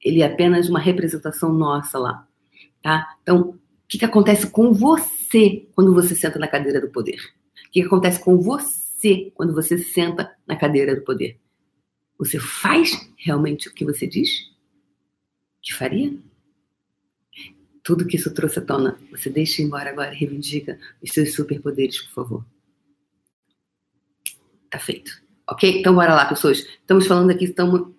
Ele 0.00 0.22
é 0.22 0.26
apenas 0.26 0.68
uma 0.68 0.78
representação 0.78 1.52
nossa 1.52 1.98
lá. 1.98 2.26
Tá? 2.82 3.16
Então, 3.22 3.58
que, 3.88 3.98
que 3.98 4.04
acontece 4.04 4.50
com 4.50 4.72
você 4.72 5.66
quando 5.74 5.94
você 5.94 6.14
senta 6.14 6.38
na 6.38 6.46
cadeira 6.46 6.80
do 6.80 6.90
poder? 6.90 7.18
O 7.66 7.70
que, 7.70 7.80
que 7.80 7.86
acontece 7.86 8.20
com 8.22 8.36
você 8.36 9.32
quando 9.34 9.54
você 9.54 9.78
senta 9.78 10.36
na 10.46 10.56
cadeira 10.56 10.94
do 10.94 11.02
poder? 11.02 11.40
Você 12.18 12.38
faz 12.38 13.10
realmente 13.16 13.68
o 13.68 13.74
que 13.74 13.84
você 13.84 14.06
diz 14.06 14.50
que 15.62 15.74
faria? 15.74 16.14
Tudo 17.82 18.06
que 18.06 18.16
isso 18.16 18.32
trouxe 18.34 18.58
à 18.58 18.62
tona, 18.62 18.98
você 19.10 19.30
deixa 19.30 19.62
embora 19.62 19.90
agora 19.90 20.10
reivindica 20.10 20.78
os 21.02 21.10
seus 21.10 21.34
superpoderes, 21.34 22.02
por 22.02 22.12
favor. 22.12 22.46
Tá 24.68 24.78
feito. 24.78 25.10
Ok? 25.48 25.80
Então 25.80 25.94
bora 25.94 26.14
lá, 26.14 26.26
pessoas. 26.26 26.58
Estamos 26.58 27.06
falando 27.06 27.30
aqui, 27.30 27.46
estamos. 27.46 27.94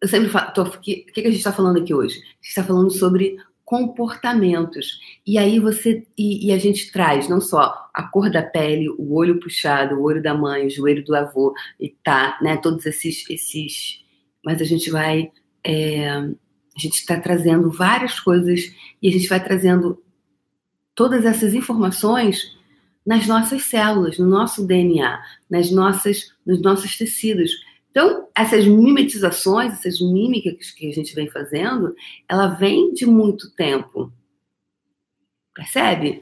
Eu 0.00 0.08
sempre 0.08 0.30
falo. 0.30 0.52
O 0.62 0.80
que, 0.80 1.02
que 1.02 1.20
a 1.20 1.24
gente 1.24 1.36
está 1.36 1.52
falando 1.52 1.78
aqui 1.78 1.92
hoje? 1.92 2.14
A 2.14 2.20
gente 2.20 2.48
está 2.48 2.64
falando 2.64 2.90
sobre 2.90 3.36
comportamentos. 3.66 5.00
E 5.26 5.36
aí 5.36 5.58
você 5.58 6.06
e, 6.16 6.46
e, 6.46 6.52
a 6.52 6.58
gente 6.58 6.90
traz 6.92 7.28
não 7.28 7.40
só 7.40 7.90
a 7.92 8.04
cor 8.04 8.30
da 8.30 8.40
pele, 8.40 8.88
o 8.88 9.12
olho 9.12 9.40
puxado, 9.40 9.96
o 9.96 10.02
olho 10.04 10.22
da 10.22 10.32
mãe, 10.32 10.66
o 10.66 10.70
joelho 10.70 11.04
do 11.04 11.14
avô 11.14 11.52
e 11.78 11.88
tá, 11.88 12.38
né? 12.40 12.56
Todos 12.56 12.86
esses 12.86 13.28
esses, 13.28 14.04
mas 14.44 14.62
a 14.62 14.64
gente 14.64 14.88
vai 14.88 15.32
é, 15.64 16.08
a 16.08 16.78
gente 16.78 16.94
está 16.94 17.18
trazendo 17.18 17.68
várias 17.68 18.20
coisas 18.20 18.72
e 19.02 19.08
a 19.08 19.12
gente 19.12 19.28
vai 19.28 19.42
trazendo 19.42 20.00
todas 20.94 21.24
essas 21.24 21.52
informações 21.52 22.56
nas 23.04 23.26
nossas 23.26 23.64
células, 23.64 24.16
no 24.16 24.26
nosso 24.26 24.64
DNA, 24.64 25.20
nas 25.50 25.72
nossas 25.72 26.32
nos 26.46 26.62
nossos 26.62 26.96
tecidos 26.96 27.50
então, 27.96 28.28
essas 28.36 28.66
mimetizações, 28.66 29.72
essas 29.72 30.02
mímicas 30.02 30.70
que 30.70 30.86
a 30.86 30.92
gente 30.92 31.14
vem 31.14 31.30
fazendo, 31.30 31.96
ela 32.28 32.48
vem 32.48 32.92
de 32.92 33.06
muito 33.06 33.50
tempo. 33.54 34.12
Percebe? 35.54 36.20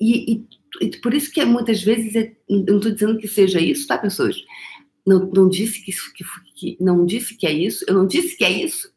E, 0.00 0.34
e, 0.34 0.46
e 0.80 0.96
por 0.98 1.12
isso 1.12 1.32
que 1.32 1.44
muitas 1.44 1.82
vezes, 1.82 2.14
é, 2.14 2.32
não 2.48 2.76
estou 2.76 2.92
dizendo 2.92 3.18
que 3.18 3.26
seja 3.26 3.60
isso, 3.60 3.88
tá, 3.88 3.98
pessoas? 3.98 4.36
Não, 5.04 5.28
não 5.28 5.48
disse 5.48 5.84
que, 5.84 5.90
que, 5.90 6.24
que, 6.54 6.76
não 6.80 7.04
disse 7.04 7.36
que 7.36 7.48
é 7.48 7.52
isso, 7.52 7.84
eu 7.88 7.94
não 7.94 8.06
disse 8.06 8.36
que 8.36 8.44
é 8.44 8.52
isso. 8.52 8.88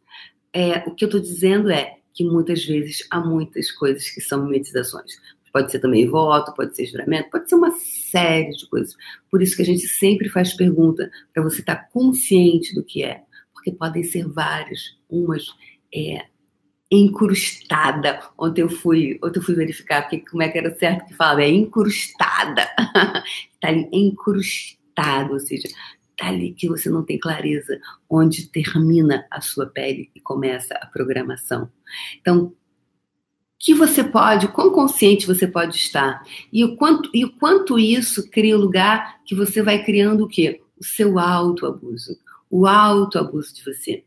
É, 0.54 0.88
o 0.88 0.94
que 0.94 1.04
eu 1.04 1.08
estou 1.08 1.20
dizendo 1.20 1.72
é 1.72 1.98
que 2.14 2.24
muitas 2.24 2.64
vezes 2.66 3.08
há 3.10 3.20
muitas 3.20 3.72
coisas 3.72 4.08
que 4.12 4.22
são 4.22 4.46
mimetizações. 4.46 5.14
Pode 5.52 5.72
ser 5.72 5.80
também 5.80 6.08
voto, 6.08 6.54
pode 6.54 6.76
ser 6.76 6.86
juramento, 6.86 7.30
pode 7.30 7.50
ser 7.50 7.56
uma 7.56 7.72
série 7.72 8.52
de 8.52 8.68
coisas. 8.70 8.96
Por 9.30 9.42
isso 9.42 9.56
que 9.56 9.62
a 9.62 9.66
gente 9.66 9.88
sempre 9.88 10.30
faz 10.30 10.54
pergunta 10.54 11.10
para 11.34 11.44
você 11.44 11.62
estar 11.62 11.76
tá 11.76 11.90
consciente 11.92 12.74
do 12.74 12.84
que 12.84 13.04
é, 13.04 13.24
porque 13.54 13.72
podem 13.72 14.04
ser 14.04 14.28
várias, 14.28 14.98
umas 15.10 15.48
é, 15.94 16.26
encrustada. 16.92 18.20
Ontem 18.38 18.62
eu 18.62 18.70
fui, 18.70 19.20
ontem 19.24 19.40
eu 19.40 19.44
fui 19.44 19.56
verificar 19.56 20.04
que, 20.04 20.20
como 20.20 20.44
é 20.44 20.50
que 20.50 20.58
era 20.58 20.76
certo 20.76 21.06
que 21.06 21.14
falava, 21.14 21.44
é 21.44 21.50
encrustada. 21.50 22.68
Está 23.54 23.68
ali 23.70 23.88
encrustado, 23.92 25.34
ou 25.34 25.40
seja, 25.40 25.68
está 26.20 26.28
ali 26.28 26.54
que 26.54 26.68
você 26.68 26.90
não 26.90 27.04
tem 27.04 27.20
clareza 27.20 27.80
onde 28.10 28.48
termina 28.48 29.26
a 29.32 29.40
sua 29.40 29.68
pele 29.68 30.10
e 30.16 30.20
começa 30.20 30.74
a 30.76 30.88
programação. 30.88 31.72
Então, 32.20 32.54
que 33.60 33.74
você 33.74 34.02
pode, 34.02 34.48
quão 34.48 34.72
consciente 34.72 35.28
você 35.28 35.46
pode 35.46 35.76
estar. 35.76 36.24
E 36.52 36.64
o 36.64 36.78
quanto, 36.78 37.10
e 37.14 37.26
o 37.26 37.32
quanto 37.34 37.78
isso 37.78 38.30
cria 38.30 38.58
um 38.58 38.62
lugar 38.62 39.22
que 39.26 39.36
você 39.36 39.62
vai 39.62 39.84
criando 39.84 40.24
o 40.24 40.28
quê? 40.30 40.62
O 40.80 40.86
seu 40.86 41.20
autoabuso. 41.20 42.18
O 42.50 42.66
autoabuso 42.66 43.54
de 43.54 43.64
você. 43.64 44.06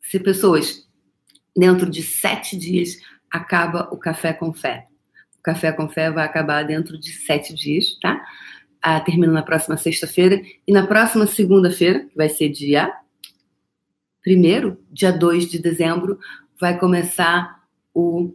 Se 0.00 0.18
pessoas, 0.18 0.84
dentro 1.56 1.88
de 1.88 2.02
sete 2.02 2.56
dias, 2.56 2.98
acaba 3.30 3.88
o 3.92 3.96
café 3.96 4.32
com 4.32 4.52
fé. 4.52 4.88
O 5.38 5.42
café 5.42 5.70
com 5.70 5.88
fé 5.88 6.10
vai 6.10 6.24
acabar 6.24 6.64
dentro 6.64 6.98
de 6.98 7.12
sete 7.12 7.54
dias, 7.54 7.96
tá? 8.02 8.20
Ah, 8.82 8.98
termina 9.00 9.32
na 9.32 9.42
próxima 9.42 9.76
sexta-feira. 9.76 10.42
E 10.66 10.72
na 10.72 10.86
próxima 10.86 11.26
segunda-feira, 11.26 12.00
que 12.00 12.16
vai 12.16 12.28
ser 12.28 12.48
dia 12.48 12.92
primeiro, 14.22 14.84
dia 14.90 15.12
2 15.12 15.48
de 15.48 15.60
dezembro, 15.60 16.18
vai 16.60 16.76
começar 16.76 17.62
o 17.94 18.34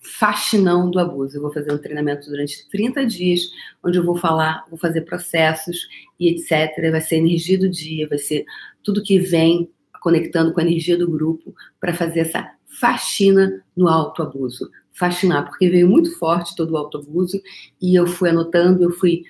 faxinão 0.00 0.90
do 0.90 0.98
abuso. 0.98 1.36
Eu 1.36 1.42
vou 1.42 1.52
fazer 1.52 1.72
um 1.72 1.78
treinamento 1.78 2.28
durante 2.28 2.68
30 2.68 3.06
dias, 3.06 3.42
onde 3.84 3.98
eu 3.98 4.04
vou 4.04 4.16
falar, 4.16 4.64
vou 4.68 4.78
fazer 4.78 5.02
processos 5.02 5.88
e 6.18 6.28
etc. 6.28 6.90
Vai 6.90 7.00
ser 7.00 7.16
energia 7.16 7.58
do 7.58 7.68
dia, 7.68 8.08
vai 8.08 8.18
ser 8.18 8.44
tudo 8.82 9.02
que 9.02 9.18
vem 9.18 9.70
conectando 10.00 10.52
com 10.52 10.60
a 10.60 10.64
energia 10.64 10.96
do 10.96 11.10
grupo 11.10 11.54
para 11.78 11.92
fazer 11.92 12.20
essa 12.20 12.50
faxina 12.66 13.62
no 13.76 13.88
autoabuso. 13.88 14.70
Faxinar, 14.92 15.46
porque 15.46 15.68
veio 15.68 15.88
muito 15.88 16.18
forte 16.18 16.56
todo 16.56 16.72
o 16.72 16.76
autoabuso 16.76 17.40
e 17.80 17.94
eu 17.94 18.06
fui 18.06 18.30
anotando, 18.30 18.82
eu 18.82 18.90
fui 18.90 19.22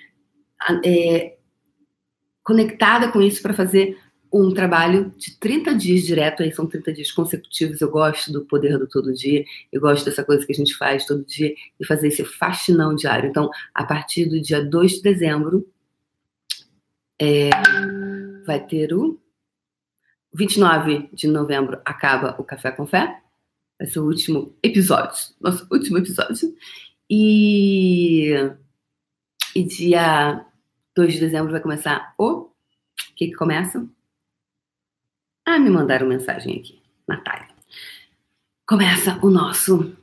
é, 0.85 1.35
conectada 2.43 3.11
com 3.11 3.21
isso 3.21 3.41
para 3.41 3.53
fazer 3.53 3.97
um 4.33 4.53
trabalho 4.53 5.11
de 5.17 5.37
30 5.37 5.75
dias 5.75 6.03
direto, 6.03 6.41
aí 6.41 6.51
são 6.53 6.65
30 6.65 6.93
dias 6.93 7.11
consecutivos. 7.11 7.81
Eu 7.81 7.89
gosto 7.89 8.31
do 8.31 8.45
poder 8.45 8.77
do 8.77 8.87
todo 8.87 9.13
dia, 9.13 9.43
eu 9.71 9.81
gosto 9.81 10.05
dessa 10.05 10.23
coisa 10.23 10.45
que 10.45 10.53
a 10.53 10.55
gente 10.55 10.75
faz 10.75 11.05
todo 11.05 11.25
dia 11.25 11.53
e 11.79 11.85
fazer 11.85 12.07
esse 12.07 12.23
faxinão 12.23 12.95
diário. 12.95 13.29
Então, 13.29 13.49
a 13.73 13.83
partir 13.83 14.25
do 14.25 14.41
dia 14.41 14.63
2 14.63 14.93
de 14.93 15.01
dezembro, 15.01 15.67
é, 17.19 17.49
vai 18.45 18.59
ter 18.65 18.93
o 18.93 19.19
29 20.33 21.09
de 21.13 21.27
novembro 21.27 21.81
acaba 21.83 22.35
o 22.39 22.43
Café 22.43 22.71
com 22.71 22.87
Fé. 22.87 23.21
Vai 23.77 23.87
ser 23.87 23.99
o 23.99 24.05
último 24.05 24.55
episódio, 24.63 25.17
nosso 25.39 25.67
último 25.71 25.97
episódio. 25.97 26.55
E, 27.09 28.31
e 29.55 29.63
dia 29.63 30.45
2 30.95 31.13
de 31.13 31.19
dezembro 31.19 31.51
vai 31.51 31.59
começar 31.59 32.13
o. 32.17 32.43
O 32.43 33.15
que, 33.15 33.27
que 33.27 33.35
começa? 33.35 33.87
Ah, 35.53 35.59
me 35.59 35.69
mandaram 35.69 36.07
mensagem 36.07 36.59
aqui. 36.59 36.81
Natália. 37.05 37.49
Começa 38.65 39.19
o 39.21 39.29
nosso. 39.29 39.81
O 39.81 39.95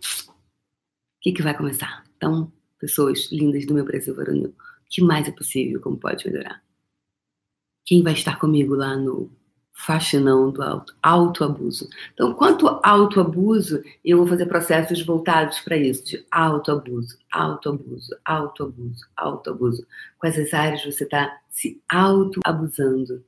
que, 1.23 1.33
que 1.33 1.43
vai 1.43 1.57
começar? 1.57 2.05
Então, 2.19 2.52
pessoas 2.78 3.33
lindas 3.33 3.64
do 3.64 3.73
meu 3.73 3.83
Brasil 3.83 4.14
varonil, 4.14 4.50
o 4.50 4.55
que 4.90 5.00
mais 5.00 5.26
é 5.26 5.31
possível? 5.31 5.81
Como 5.81 5.97
pode 5.97 6.28
melhorar? 6.28 6.62
Quem 7.87 8.02
vai 8.02 8.12
estar 8.12 8.38
comigo 8.38 8.75
lá 8.75 8.95
no 8.95 9.31
faxinão 9.73 10.50
do 10.50 10.62
auto, 10.62 10.95
autoabuso? 11.02 11.88
Então, 12.12 12.35
quanto 12.35 12.69
autoabuso, 12.83 13.83
eu 14.05 14.19
vou 14.19 14.26
fazer 14.26 14.45
processos 14.45 15.00
voltados 15.00 15.61
para 15.61 15.78
isso, 15.78 16.05
de 16.05 16.26
autoabuso, 16.31 17.17
autoabuso, 17.33 18.14
autoabuso, 18.23 19.07
autoabuso. 19.17 19.87
Quais 20.19 20.38
as 20.38 20.52
áreas 20.52 20.85
você 20.85 21.05
está 21.05 21.40
se 21.49 21.83
autoabusando? 21.88 23.25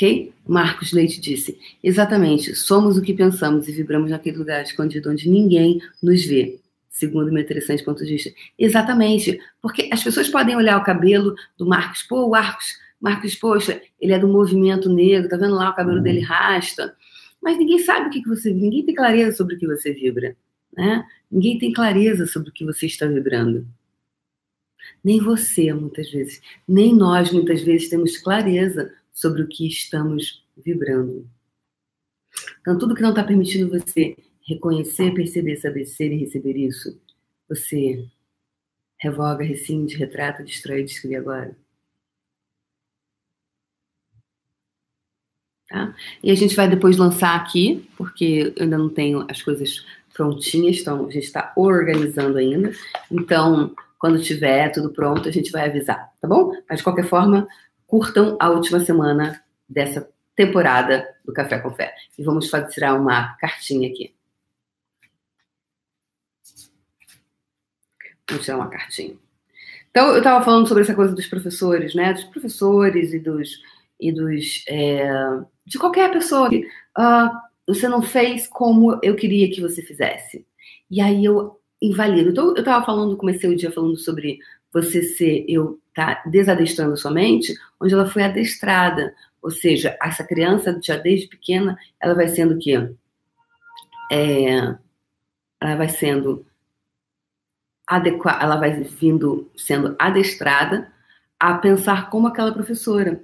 Ok? 0.00 0.32
Marcos 0.48 0.92
Leite 0.92 1.20
disse: 1.20 1.58
Exatamente, 1.84 2.54
somos 2.54 2.96
o 2.96 3.02
que 3.02 3.12
pensamos 3.12 3.68
e 3.68 3.72
vibramos 3.72 4.10
naquele 4.10 4.38
lugar 4.38 4.62
escondido 4.62 5.10
onde 5.10 5.28
ninguém 5.28 5.78
nos 6.02 6.24
vê. 6.24 6.58
Segundo 6.88 7.30
meu 7.30 7.42
interessante 7.42 7.84
ponto 7.84 8.02
de 8.02 8.12
vista. 8.14 8.30
Exatamente, 8.58 9.38
porque 9.60 9.90
as 9.92 10.02
pessoas 10.02 10.28
podem 10.28 10.56
olhar 10.56 10.78
o 10.78 10.84
cabelo 10.84 11.34
do 11.58 11.66
Marcos, 11.66 12.02
pô, 12.02 12.26
o 12.26 12.30
Marcos 12.30 12.78
Marcos, 12.98 13.34
poxa, 13.34 13.80
ele 13.98 14.12
é 14.12 14.18
do 14.18 14.28
movimento 14.28 14.92
negro, 14.92 15.28
tá 15.28 15.36
vendo 15.36 15.54
lá 15.54 15.70
o 15.70 15.74
cabelo 15.74 16.00
dele 16.00 16.20
rasta. 16.20 16.94
Mas 17.40 17.56
ninguém 17.58 17.78
sabe 17.78 18.08
o 18.08 18.10
que, 18.10 18.22
que 18.22 18.28
você. 18.28 18.52
Ninguém 18.52 18.84
tem 18.84 18.94
clareza 18.94 19.36
sobre 19.36 19.54
o 19.54 19.58
que 19.58 19.66
você 19.66 19.92
vibra. 19.92 20.36
Né? 20.76 21.04
Ninguém 21.30 21.58
tem 21.58 21.72
clareza 21.72 22.26
sobre 22.26 22.50
o 22.50 22.52
que 22.52 22.64
você 22.64 22.86
está 22.86 23.06
vibrando. 23.06 23.66
Nem 25.02 25.18
você, 25.20 25.72
muitas 25.72 26.10
vezes. 26.10 26.42
Nem 26.68 26.94
nós, 26.94 27.32
muitas 27.32 27.62
vezes, 27.62 27.88
temos 27.88 28.18
clareza 28.18 28.92
sobre 29.12 29.42
o 29.42 29.48
que 29.48 29.66
estamos 29.66 30.44
vibrando. 30.56 31.28
Então, 32.60 32.78
tudo 32.78 32.94
que 32.94 33.02
não 33.02 33.10
está 33.10 33.24
permitindo 33.24 33.70
você 33.70 34.16
reconhecer, 34.46 35.12
perceber, 35.14 35.56
saber 35.56 35.86
ser 35.86 36.12
e 36.12 36.18
receber 36.18 36.56
isso, 36.56 37.00
você 37.48 38.06
revoga, 38.98 39.44
rescinde, 39.44 39.96
retrata, 39.96 40.42
destrói, 40.42 40.84
descreve 40.84 41.16
agora. 41.16 41.56
Tá? 45.68 45.94
E 46.22 46.30
a 46.30 46.34
gente 46.34 46.54
vai 46.56 46.68
depois 46.68 46.96
lançar 46.96 47.36
aqui, 47.36 47.88
porque 47.96 48.52
eu 48.56 48.64
ainda 48.64 48.76
não 48.76 48.88
tenho 48.88 49.24
as 49.30 49.40
coisas 49.40 49.84
prontinhas, 50.12 50.78
então 50.78 51.06
a 51.06 51.10
gente 51.10 51.24
está 51.24 51.52
organizando 51.56 52.36
ainda. 52.38 52.72
Então, 53.10 53.74
quando 53.98 54.20
tiver 54.22 54.70
tudo 54.70 54.90
pronto, 54.90 55.28
a 55.28 55.32
gente 55.32 55.50
vai 55.52 55.68
avisar, 55.68 56.12
tá 56.20 56.26
bom? 56.26 56.52
Mas 56.68 56.78
de 56.78 56.84
qualquer 56.84 57.06
forma, 57.06 57.46
curtam 57.90 58.36
a 58.38 58.48
última 58.48 58.78
semana 58.78 59.42
dessa 59.68 60.08
temporada 60.36 61.06
do 61.24 61.32
Café 61.32 61.58
com 61.58 61.72
Fé. 61.72 61.92
E 62.16 62.22
vamos 62.22 62.48
tirar 62.72 62.94
uma 62.94 63.34
cartinha 63.34 63.88
aqui. 63.88 64.14
Vamos 68.28 68.44
tirar 68.44 68.58
uma 68.58 68.70
cartinha. 68.70 69.18
Então, 69.90 70.10
eu 70.10 70.18
estava 70.18 70.44
falando 70.44 70.68
sobre 70.68 70.84
essa 70.84 70.94
coisa 70.94 71.12
dos 71.12 71.26
professores, 71.26 71.92
né? 71.92 72.12
Dos 72.12 72.24
professores 72.24 73.12
e 73.12 73.18
dos. 73.18 73.60
E 73.98 74.12
dos 74.12 74.64
é, 74.68 75.10
de 75.66 75.78
qualquer 75.78 76.12
pessoa. 76.12 76.48
Uh, 76.48 77.30
você 77.66 77.88
não 77.88 78.00
fez 78.00 78.46
como 78.46 79.00
eu 79.02 79.16
queria 79.16 79.50
que 79.50 79.60
você 79.60 79.82
fizesse. 79.82 80.46
E 80.88 81.00
aí 81.00 81.24
eu 81.24 81.60
invalido. 81.82 82.30
Então, 82.30 82.50
eu 82.50 82.60
estava 82.60 82.86
falando, 82.86 83.16
comecei 83.16 83.50
o 83.50 83.56
dia 83.56 83.72
falando 83.72 83.96
sobre 83.96 84.38
você 84.72 85.02
ser, 85.02 85.44
eu 85.48 85.79
tá 85.94 86.22
desadestrando 86.26 86.96
sua 86.96 87.10
mente, 87.10 87.54
onde 87.80 87.94
ela 87.94 88.08
foi 88.08 88.22
adestrada. 88.22 89.14
Ou 89.42 89.50
seja, 89.50 89.96
essa 90.02 90.24
criança, 90.24 90.78
já 90.82 90.96
desde 90.96 91.28
pequena, 91.28 91.76
ela 92.00 92.14
vai 92.14 92.28
sendo 92.28 92.54
o 92.54 92.58
quê? 92.58 92.90
É, 94.12 94.76
ela 95.60 95.76
vai 95.76 95.88
sendo 95.88 96.44
adequada, 97.86 98.42
ela 98.42 98.56
vai 98.56 98.72
vindo 98.82 99.50
sendo 99.56 99.96
adestrada 99.98 100.92
a 101.38 101.54
pensar 101.54 102.10
como 102.10 102.28
aquela 102.28 102.52
professora. 102.52 103.22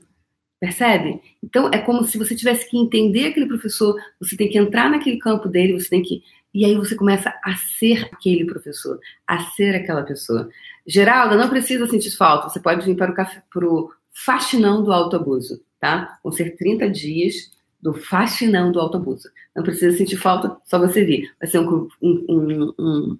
Percebe? 0.58 1.20
Então 1.42 1.70
é 1.72 1.78
como 1.78 2.02
se 2.02 2.16
você 2.16 2.34
tivesse 2.34 2.68
que 2.68 2.78
entender 2.78 3.26
aquele 3.26 3.46
professor, 3.46 3.94
você 4.18 4.36
tem 4.36 4.48
que 4.48 4.58
entrar 4.58 4.90
naquele 4.90 5.18
campo 5.18 5.48
dele, 5.48 5.78
você 5.78 5.90
tem 5.90 6.02
que. 6.02 6.22
E 6.56 6.64
aí 6.64 6.74
você 6.74 6.94
começa 6.94 7.32
a 7.44 7.54
ser 7.78 8.08
aquele 8.12 8.44
professor, 8.44 8.98
a 9.26 9.38
ser 9.50 9.74
aquela 9.74 10.02
pessoa. 10.02 10.48
Geralda, 10.86 11.36
não 11.36 11.48
precisa 11.48 11.86
sentir 11.86 12.16
falta, 12.16 12.48
você 12.48 12.60
pode 12.60 12.84
vir 12.84 12.96
para 12.96 13.10
o, 13.10 13.14
café, 13.14 13.42
para 13.52 13.66
o 13.66 13.90
faxinão 14.12 14.82
do 14.82 14.92
autoabuso 14.92 15.60
tá? 15.78 16.18
Vão 16.22 16.32
ser 16.32 16.56
30 16.56 16.90
dias 16.90 17.34
do 17.80 17.94
faxinão 17.94 18.72
do 18.72 18.80
autoabuso. 18.80 19.28
Não 19.54 19.62
precisa 19.62 19.96
sentir 19.96 20.16
falta, 20.16 20.56
só 20.64 20.78
você 20.78 21.04
vir. 21.04 21.32
Vai 21.38 21.48
ser 21.48 21.60
um, 21.60 21.88
um, 22.02 22.24
um, 22.28 22.74
um 22.78 23.18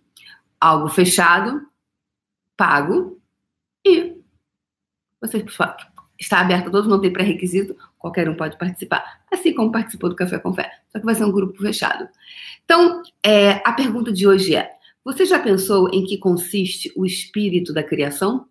algo 0.61 0.89
fechado, 0.89 1.67
pago, 2.57 3.21
e 3.87 4.17
você 5.21 5.45
está 6.19 6.41
aberto 6.41 6.69
a 6.69 6.71
todos, 6.71 6.89
não 6.89 7.01
tem 7.01 7.13
pré-requisito, 7.13 7.77
qualquer 7.99 8.29
um 8.29 8.35
pode 8.35 8.59
participar, 8.59 9.23
assim 9.31 9.55
como 9.55 9.71
participou 9.71 10.11
do 10.11 10.17
Café 10.17 10.39
com 10.39 10.53
Fé, 10.55 10.71
só 10.97 11.01
que 11.01 11.05
vai 11.05 11.15
ser 11.15 11.25
um 11.25 11.33
grupo 11.33 11.61
fechado. 11.61 12.09
Então, 12.65 13.03
é, 13.23 13.63
a 13.69 13.73
pergunta 13.73 14.11
de 14.11 14.27
hoje 14.27 14.57
é: 14.57 14.73
você 15.05 15.27
já 15.27 15.39
pensou 15.39 15.91
em 15.93 16.05
que 16.05 16.17
consiste 16.17 16.91
o 16.97 17.05
espírito 17.05 17.75
da 17.75 17.83
criação? 17.83 18.49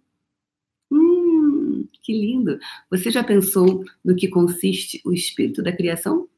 Que 2.05 2.13
lindo! 2.13 2.60
Você 2.91 3.10
já 3.10 3.23
pensou 3.23 3.84
no 4.03 4.15
que 4.15 4.27
consiste 4.27 5.01
o 5.03 5.12
espírito 5.12 5.63
da 5.63 5.71
criação? 5.71 6.29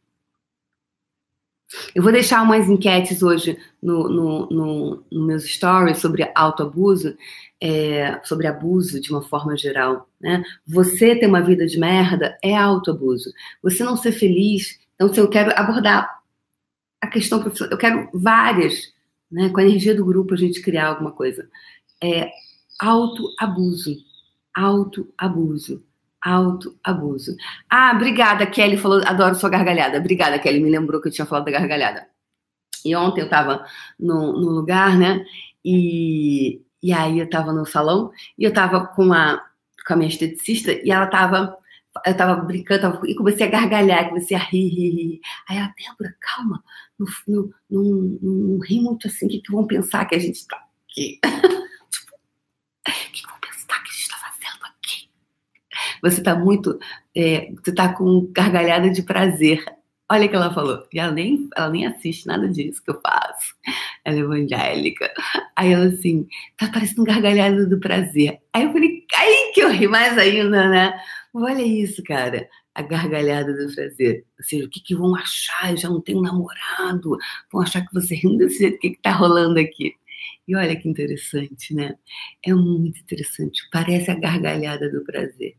Eu 1.93 2.01
vou 2.01 2.13
deixar 2.13 2.41
umas 2.41 2.69
enquetes 2.69 3.21
hoje 3.21 3.57
no, 3.83 4.07
no, 4.07 4.49
no, 4.49 5.03
no 5.11 5.27
meus 5.27 5.43
stories 5.43 5.97
sobre 5.97 6.31
autoabuso, 6.33 7.17
é, 7.59 8.21
sobre 8.23 8.47
abuso 8.47 9.01
de 9.01 9.11
uma 9.11 9.21
forma 9.21 9.57
geral. 9.57 10.07
Né? 10.21 10.41
Você 10.65 11.17
ter 11.17 11.27
uma 11.27 11.41
vida 11.41 11.65
de 11.65 11.77
merda 11.77 12.37
é 12.41 12.55
autoabuso. 12.55 13.29
Você 13.61 13.83
não 13.83 13.97
ser 13.97 14.13
feliz. 14.13 14.79
Então, 14.97 15.13
se 15.13 15.19
eu 15.19 15.29
quero 15.29 15.51
abordar 15.55 16.21
a 16.99 17.07
questão 17.07 17.39
profissional, 17.39 17.71
eu 17.71 17.77
quero 17.77 18.09
várias, 18.13 18.93
né? 19.31 19.49
com 19.49 19.59
a 19.59 19.63
energia 19.63 19.95
do 19.95 20.05
grupo, 20.05 20.33
a 20.33 20.37
gente 20.37 20.61
criar 20.61 20.87
alguma 20.87 21.11
coisa. 21.11 21.47
É 22.03 22.29
autoabuso 22.79 23.95
autoabuso. 24.57 25.83
Autoabuso. 26.19 27.35
Ah, 27.69 27.93
obrigada, 27.95 28.45
Kelly 28.47 28.75
falou, 28.75 29.01
adoro 29.05 29.35
sua 29.35 29.49
gargalhada. 29.49 29.99
Obrigada, 29.99 30.39
Kelly, 30.39 30.59
me 30.59 30.69
lembrou 30.69 30.99
que 30.99 31.07
eu 31.07 31.11
tinha 31.11 31.27
falado 31.27 31.45
da 31.45 31.51
gargalhada. 31.51 32.07
E 32.83 32.95
ontem 32.95 33.21
eu 33.21 33.29
tava 33.29 33.65
no, 33.99 34.33
no 34.33 34.49
lugar, 34.49 34.97
né? 34.97 35.23
E, 35.63 36.61
e 36.81 36.91
aí 36.91 37.19
eu 37.19 37.29
tava 37.29 37.53
no 37.53 37.65
salão 37.65 38.11
e 38.37 38.43
eu 38.43 38.53
tava 38.53 38.87
com 38.87 39.13
a, 39.13 39.43
com 39.85 39.93
a 39.93 39.95
minha 39.95 40.09
esteticista 40.09 40.71
e 40.71 40.89
ela 40.89 41.05
tava 41.07 41.55
eu 42.05 42.17
tava 42.17 42.41
brincando 42.41 42.81
tava, 42.81 43.01
e 43.07 43.15
comecei 43.15 43.47
a 43.47 43.49
gargalhar, 43.49 44.09
comecei 44.09 44.35
a 44.35 44.39
rir, 44.39 44.69
rir, 44.69 44.89
rir. 44.89 45.21
Aí 45.49 45.57
ela, 45.57 45.73
Débora, 45.77 46.15
calma, 46.19 46.63
não, 47.69 48.59
ri 48.59 48.79
muito 48.81 49.07
assim, 49.07 49.25
o 49.25 49.29
que, 49.29 49.41
que 49.41 49.51
vão 49.51 49.67
pensar 49.67 50.05
que 50.05 50.15
a 50.15 50.19
gente 50.19 50.45
tá 50.47 50.63
aqui? 50.89 51.19
Você 56.01 56.19
está 56.19 56.35
muito. 56.35 56.79
É, 57.15 57.51
você 57.51 57.71
está 57.71 57.93
com 57.93 58.29
gargalhada 58.31 58.89
de 58.89 59.01
prazer. 59.03 59.63
Olha 60.09 60.25
o 60.25 60.29
que 60.29 60.35
ela 60.35 60.53
falou. 60.53 60.87
E 60.93 60.99
ela 60.99 61.11
nem, 61.11 61.49
ela 61.55 61.69
nem 61.69 61.85
assiste 61.85 62.27
nada 62.27 62.47
disso 62.47 62.81
que 62.81 62.91
eu 62.91 63.01
faço. 63.01 63.55
Ela 64.05 64.17
é 64.17 64.19
evangélica. 64.19 65.11
Aí 65.55 65.73
ela 65.73 65.87
assim, 65.87 66.27
tá 66.55 66.69
parecendo 66.69 67.03
gargalhada 67.03 67.65
do 67.65 67.79
prazer. 67.79 68.39
Aí 68.53 68.63
eu 68.63 68.71
falei, 68.71 69.05
ai 69.13 69.51
que 69.53 69.61
eu 69.61 69.69
ri 69.69 69.87
mais 69.87 70.17
ainda, 70.17 70.69
né? 70.69 70.97
Olha 71.39 71.61
isso, 71.61 72.03
cara. 72.03 72.49
A 72.73 72.81
gargalhada 72.81 73.53
do 73.53 73.73
prazer. 73.73 74.25
Ou 74.39 74.43
seja, 74.43 74.65
o 74.65 74.69
que, 74.69 74.81
que 74.81 74.95
vão 74.95 75.15
achar? 75.15 75.71
Eu 75.71 75.77
já 75.77 75.87
não 75.89 76.01
tenho 76.01 76.19
namorado. 76.21 77.15
Vão 77.51 77.61
achar 77.61 77.85
que 77.85 77.93
você 77.93 78.15
rindo 78.15 78.39
desse 78.39 78.57
jeito. 78.59 78.77
O 78.77 78.79
que, 78.79 78.89
que 78.91 79.01
tá 79.01 79.11
rolando 79.11 79.59
aqui? 79.59 79.93
E 80.47 80.55
olha 80.55 80.75
que 80.75 80.89
interessante, 80.89 81.75
né? 81.75 81.95
É 82.43 82.53
muito 82.55 82.99
interessante. 82.99 83.67
Parece 83.71 84.09
a 84.09 84.15
gargalhada 84.15 84.89
do 84.91 85.03
prazer. 85.03 85.55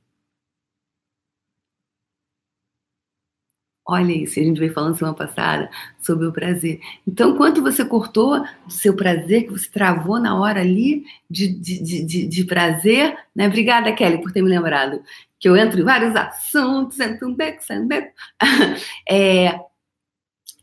Olha 3.91 4.13
isso, 4.13 4.39
a 4.39 4.43
gente 4.43 4.61
veio 4.61 4.73
falando 4.75 4.99
semana 4.99 5.17
passada 5.17 5.71
sobre 5.99 6.27
o 6.27 6.33
prazer. 6.33 6.79
Então, 7.07 7.35
quanto 7.39 7.63
você 7.63 7.83
cortou 7.87 8.39
do 8.67 8.71
seu 8.71 8.95
prazer, 8.95 9.45
que 9.45 9.53
você 9.53 9.71
travou 9.71 10.21
na 10.21 10.39
hora 10.39 10.61
ali 10.61 11.07
de, 11.29 11.49
de, 11.49 12.05
de, 12.05 12.27
de 12.27 12.45
prazer, 12.45 13.17
né? 13.35 13.47
Obrigada, 13.47 13.91
Kelly, 13.95 14.21
por 14.21 14.31
ter 14.31 14.43
me 14.43 14.51
lembrado. 14.51 15.03
Que 15.41 15.49
eu 15.49 15.57
entro 15.57 15.81
em 15.81 15.85
vários 15.85 16.15
assuntos, 16.15 17.01
entro 17.01 17.29
um 17.29 17.35
beco, 17.35 17.65
saio 17.65 17.83
um 17.83 17.89
beco. 17.89 18.13
É, 19.11 19.59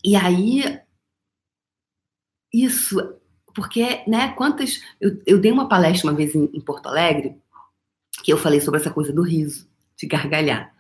e 0.04 0.16
aí, 0.16 0.80
isso, 2.54 2.96
porque, 3.56 4.04
né, 4.08 4.34
quantas. 4.34 4.84
Eu, 5.02 5.20
eu 5.26 5.40
dei 5.40 5.52
uma 5.52 5.68
palestra 5.68 6.12
uma 6.12 6.16
vez 6.16 6.36
em, 6.36 6.48
em 6.54 6.62
Porto 6.62 6.88
Alegre, 6.90 7.36
que 8.24 8.32
eu 8.32 8.38
falei 8.38 8.62
sobre 8.62 8.80
essa 8.80 8.92
coisa 8.92 9.12
do 9.12 9.24
riso, 9.24 9.68
de 9.98 10.06
gargalhar. 10.06 10.72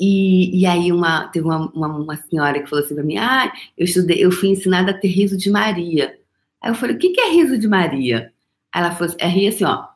E, 0.00 0.60
e 0.60 0.66
aí 0.66 0.92
uma, 0.92 1.28
teve 1.28 1.46
uma, 1.46 1.70
uma, 1.72 1.88
uma, 1.88 2.16
senhora 2.16 2.62
que 2.62 2.68
falou 2.68 2.84
assim 2.84 2.94
para 2.94 3.04
mim, 3.04 3.16
ah, 3.16 3.50
eu 3.76 3.84
estudei, 3.86 4.22
eu 4.22 4.30
fui 4.30 4.50
ensinada 4.50 4.90
a 4.90 4.98
ter 4.98 5.08
riso 5.08 5.36
de 5.36 5.50
Maria. 5.50 6.18
Aí 6.60 6.70
eu 6.70 6.74
falei, 6.74 6.96
o 6.96 6.98
que, 6.98 7.10
que 7.10 7.20
é 7.20 7.30
riso 7.30 7.58
de 7.58 7.68
Maria? 7.68 8.32
Aí 8.72 8.82
ela 8.82 8.92
falou 8.92 9.08
assim, 9.08 9.16
é 9.18 9.28
rir 9.28 9.48
assim, 9.48 9.64
ó. 9.64 9.88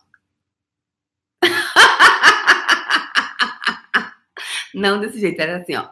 Não 4.75 5.01
desse 5.01 5.21
jeito, 5.21 5.41
era 5.41 5.59
assim, 5.59 5.75
ó. 5.77 5.91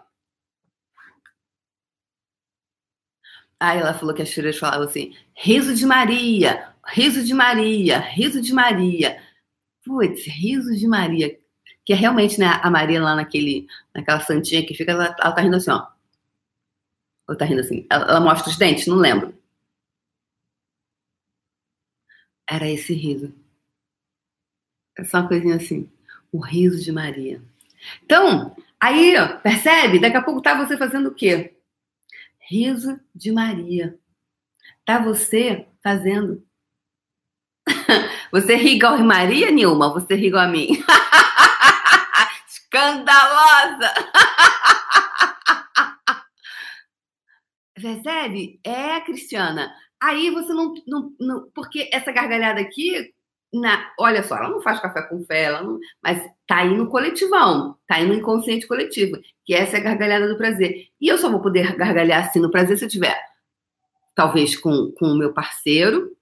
Aí 3.61 3.79
ela 3.79 3.93
falou 3.93 4.15
que 4.15 4.23
as 4.23 4.31
filhas 4.31 4.57
falavam 4.57 4.87
assim, 4.87 5.15
riso 5.35 5.75
de 5.75 5.85
Maria, 5.85 6.73
riso 6.87 7.25
de 7.25 7.35
Maria, 7.35 7.99
riso 7.99 8.41
de 8.41 8.53
Maria. 8.55 9.21
Putz, 9.85 10.25
riso 10.27 10.77
de 10.77 10.87
Maria 10.87 11.37
que 11.89 11.95
é 11.95 11.97
realmente, 11.97 12.39
né, 12.39 12.45
a 12.63 12.71
Maria 12.71 13.03
lá 13.03 13.17
naquele, 13.17 13.67
naquela 13.95 14.21
santinha 14.21 14.63
que 14.63 14.75
fica, 14.75 14.93
ela, 14.93 15.17
ela 15.19 15.33
tá 15.33 15.41
rindo 15.41 15.57
assim, 15.57 15.71
ó. 15.71 15.87
Ou 17.27 17.35
tá 17.35 17.47
rindo 17.47 17.63
assim? 17.63 17.87
Ela, 17.89 18.05
ela 18.11 18.21
mostra 18.21 18.51
os 18.51 18.59
dentes? 18.59 18.87
Não 18.87 18.99
lembro. 18.99 19.35
Era 22.47 22.69
esse 22.69 22.93
riso. 22.93 23.35
É 24.99 25.05
só 25.05 25.21
uma 25.21 25.29
coisinha 25.29 25.57
assim. 25.57 25.91
O 26.31 26.41
riso 26.41 26.85
de 26.85 26.93
Maria. 26.93 27.41
Então, 28.05 28.55
aí, 28.79 29.15
percebe? 29.43 29.99
Daqui 29.99 30.19
a 30.19 30.23
pouco 30.23 30.43
tá 30.43 30.63
você 30.63 30.77
fazendo 30.77 31.09
o 31.09 31.15
quê? 31.15 31.57
Riso 32.39 33.01
de 33.15 33.33
Maria. 33.33 33.99
Tá 34.85 34.99
você 34.99 35.67
fazendo. 35.83 36.47
Você 38.31 38.57
ri 38.57 38.77
igual 38.77 38.93
a 38.93 38.99
Maria, 38.99 39.51
Nilma? 39.51 39.91
Você 39.91 40.15
ri 40.15 40.27
igual 40.27 40.45
a 40.45 40.49
mim? 40.49 40.69
Escandalosa! 42.79 43.93
Percebe? 47.75 48.61
É, 48.63 49.01
Cristiana. 49.01 49.73
Aí 50.01 50.31
você 50.31 50.53
não, 50.53 50.73
não, 50.87 51.13
não, 51.19 51.51
Porque 51.53 51.91
essa 51.93 52.13
gargalhada 52.13 52.61
aqui, 52.61 53.13
na, 53.53 53.93
olha 53.99 54.23
só, 54.23 54.37
ela 54.37 54.49
não 54.51 54.61
faz 54.61 54.79
café 54.79 55.03
com 55.03 55.25
fé, 55.25 55.45
ela 55.45 55.63
não, 55.63 55.81
mas 56.01 56.23
tá 56.47 56.59
aí 56.59 56.77
no 56.77 56.89
coletivão, 56.89 57.77
tá 57.87 57.97
aí 57.97 58.07
no 58.07 58.15
inconsciente 58.15 58.69
coletivo, 58.69 59.19
que 59.45 59.55
essa 59.55 59.77
é 59.77 59.81
a 59.81 59.83
gargalhada 59.83 60.29
do 60.29 60.39
prazer. 60.39 60.87
E 61.01 61.09
eu 61.09 61.19
só 61.19 61.29
vou 61.29 61.41
poder 61.41 61.75
gargalhar 61.77 62.25
assim 62.25 62.39
no 62.39 62.51
prazer 62.51 62.79
se 62.79 62.85
eu 62.85 62.89
tiver, 62.89 63.21
talvez 64.15 64.57
com, 64.57 64.93
com 64.93 65.07
o 65.07 65.19
meu 65.19 65.33
parceiro, 65.33 66.17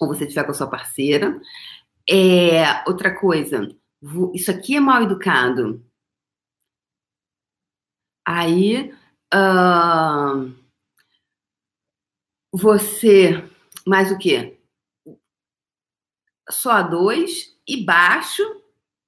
ou 0.00 0.08
você 0.08 0.26
tiver 0.26 0.42
com 0.42 0.50
a 0.50 0.54
sua 0.54 0.66
parceira. 0.66 1.40
É, 2.10 2.82
outra 2.88 3.14
coisa, 3.14 3.68
isso 4.34 4.50
aqui 4.50 4.76
é 4.76 4.80
mal 4.80 5.02
educado. 5.02 5.80
Aí. 8.26 8.92
Uh, 9.34 10.52
você. 12.52 13.42
Mais 13.86 14.12
o 14.12 14.18
quê? 14.18 14.58
Só 16.50 16.82
dois 16.82 17.56
e 17.66 17.84
baixo 17.84 18.42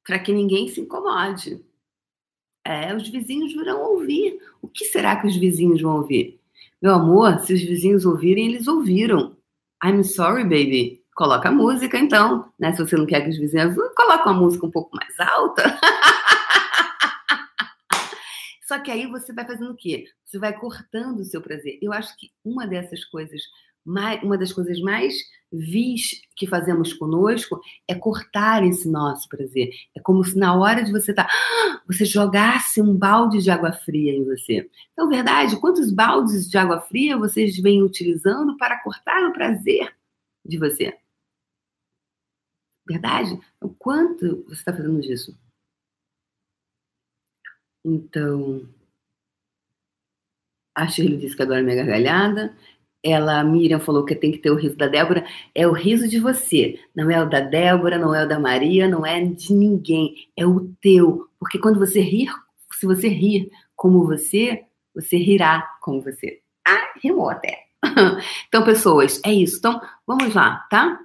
para 0.05 0.19
que 0.19 0.33
ninguém 0.33 0.69
se 0.69 0.81
incomode. 0.81 1.65
É, 2.67 2.95
os 2.95 3.09
vizinhos 3.09 3.53
virão 3.53 3.83
ouvir. 3.83 4.41
O 4.63 4.69
que 4.69 4.87
será 4.87 5.21
que 5.21 5.27
os 5.27 5.37
vizinhos 5.37 5.81
vão 5.81 5.97
ouvir? 5.97 6.41
Meu 6.81 6.95
amor, 6.95 7.41
se 7.41 7.53
os 7.53 7.63
vizinhos 7.63 8.05
ouvirem, 8.05 8.47
eles 8.47 8.67
ouviram. 8.67 9.37
I'm 9.85 10.03
sorry, 10.03 10.45
baby. 10.45 11.03
Coloca 11.15 11.49
a 11.49 11.53
música, 11.53 11.99
então. 11.99 12.51
Né? 12.59 12.73
Se 12.73 12.79
você 12.85 12.97
não 12.97 13.07
quer 13.07 13.21
que 13.21 13.31
os 13.31 13.39
vizinhos. 13.39 13.75
Coloca 13.95 14.31
uma 14.31 14.41
música 14.41 14.67
um 14.67 14.71
pouco 14.71 14.97
mais 14.97 15.19
alta. 15.21 15.63
Só 18.67 18.79
que 18.79 18.91
aí 18.91 19.07
você 19.07 19.33
vai 19.33 19.47
fazendo 19.47 19.73
o 19.73 19.77
quê? 19.77 20.07
Você 20.25 20.39
vai 20.39 20.59
cortando 20.59 21.21
o 21.21 21.25
seu 21.25 21.41
prazer. 21.41 21.79
Eu 21.83 21.93
acho 21.93 22.17
que 22.17 22.31
uma 22.45 22.67
dessas 22.67 23.05
coisas, 23.05 23.43
uma 23.85 24.39
das 24.39 24.53
coisas 24.53 24.81
mais 24.81 25.15
vis 25.53 26.23
que 26.35 26.47
fazemos 26.47 26.93
conosco 26.95 27.61
é 27.87 27.95
cortar 27.95 28.65
esse 28.65 28.89
nosso 28.89 29.29
prazer. 29.29 29.71
É 29.95 30.01
como 30.01 30.25
se 30.25 30.37
na 30.39 30.55
hora 30.59 30.83
de 30.83 30.91
você 30.91 31.11
estar, 31.11 31.27
tá, 31.27 31.83
você 31.87 32.05
jogasse 32.05 32.81
um 32.81 32.97
balde 32.97 33.43
de 33.43 33.51
água 33.51 33.73
fria 33.73 34.13
em 34.13 34.25
você. 34.25 34.69
Então, 34.93 35.09
verdade, 35.09 35.61
quantos 35.61 35.91
baldes 35.93 36.49
de 36.49 36.57
água 36.57 36.81
fria 36.81 37.19
vocês 37.19 37.57
vêm 37.59 37.83
utilizando 37.83 38.57
para 38.57 38.83
cortar 38.83 39.29
o 39.29 39.33
prazer 39.33 39.95
de 40.45 40.59
você? 40.59 40.97
Verdade? 42.87 43.39
O 43.61 43.69
quanto 43.69 44.45
você 44.45 44.55
está 44.55 44.73
fazendo 44.73 45.01
disso? 45.01 45.37
Então, 47.85 48.67
a 50.75 50.89
Shirley 50.89 51.19
disse 51.19 51.37
que 51.37 51.43
adora 51.43 51.63
minha 51.63 51.77
gargalhada. 51.77 52.57
Ela, 53.03 53.41
a 53.41 53.45
Miriam 53.45 53.79
falou 53.79 54.05
que 54.05 54.15
tem 54.15 54.33
que 54.33 54.39
ter 54.39 54.51
o 54.51 54.57
riso 54.57 54.77
da 54.77 54.89
Débora. 54.89 55.27
É 55.55 55.69
o 55.69 55.73
riso 55.73 56.09
de 56.09 56.19
você. 56.19 56.81
Não 56.95 57.11
é 57.11 57.23
o 57.23 57.29
da 57.29 57.41
Débora, 57.41 57.99
não 57.99 58.15
é 58.15 58.25
o 58.25 58.29
da 58.29 58.41
Maria, 58.41 58.89
não 58.89 59.05
é 59.05 59.23
de 59.23 59.53
ninguém. 59.53 60.15
É 60.37 60.47
o 60.47 60.73
teu. 60.81 61.29
Porque 61.39 61.59
quando 61.59 61.79
você 61.79 62.01
rir, 62.01 62.31
se 62.73 62.87
você 62.87 63.09
rir 63.09 63.51
como 63.77 64.07
você, 64.07 64.65
você 64.95 65.19
rirá 65.19 65.63
como 65.83 66.01
você. 66.01 66.41
Ah, 66.67 66.95
rimou 67.03 67.29
até. 67.29 67.65
Então, 68.49 68.65
pessoas, 68.65 69.21
é 69.25 69.33
isso. 69.33 69.59
Então, 69.59 69.81
vamos 70.07 70.33
lá, 70.35 70.67
tá? 70.71 70.99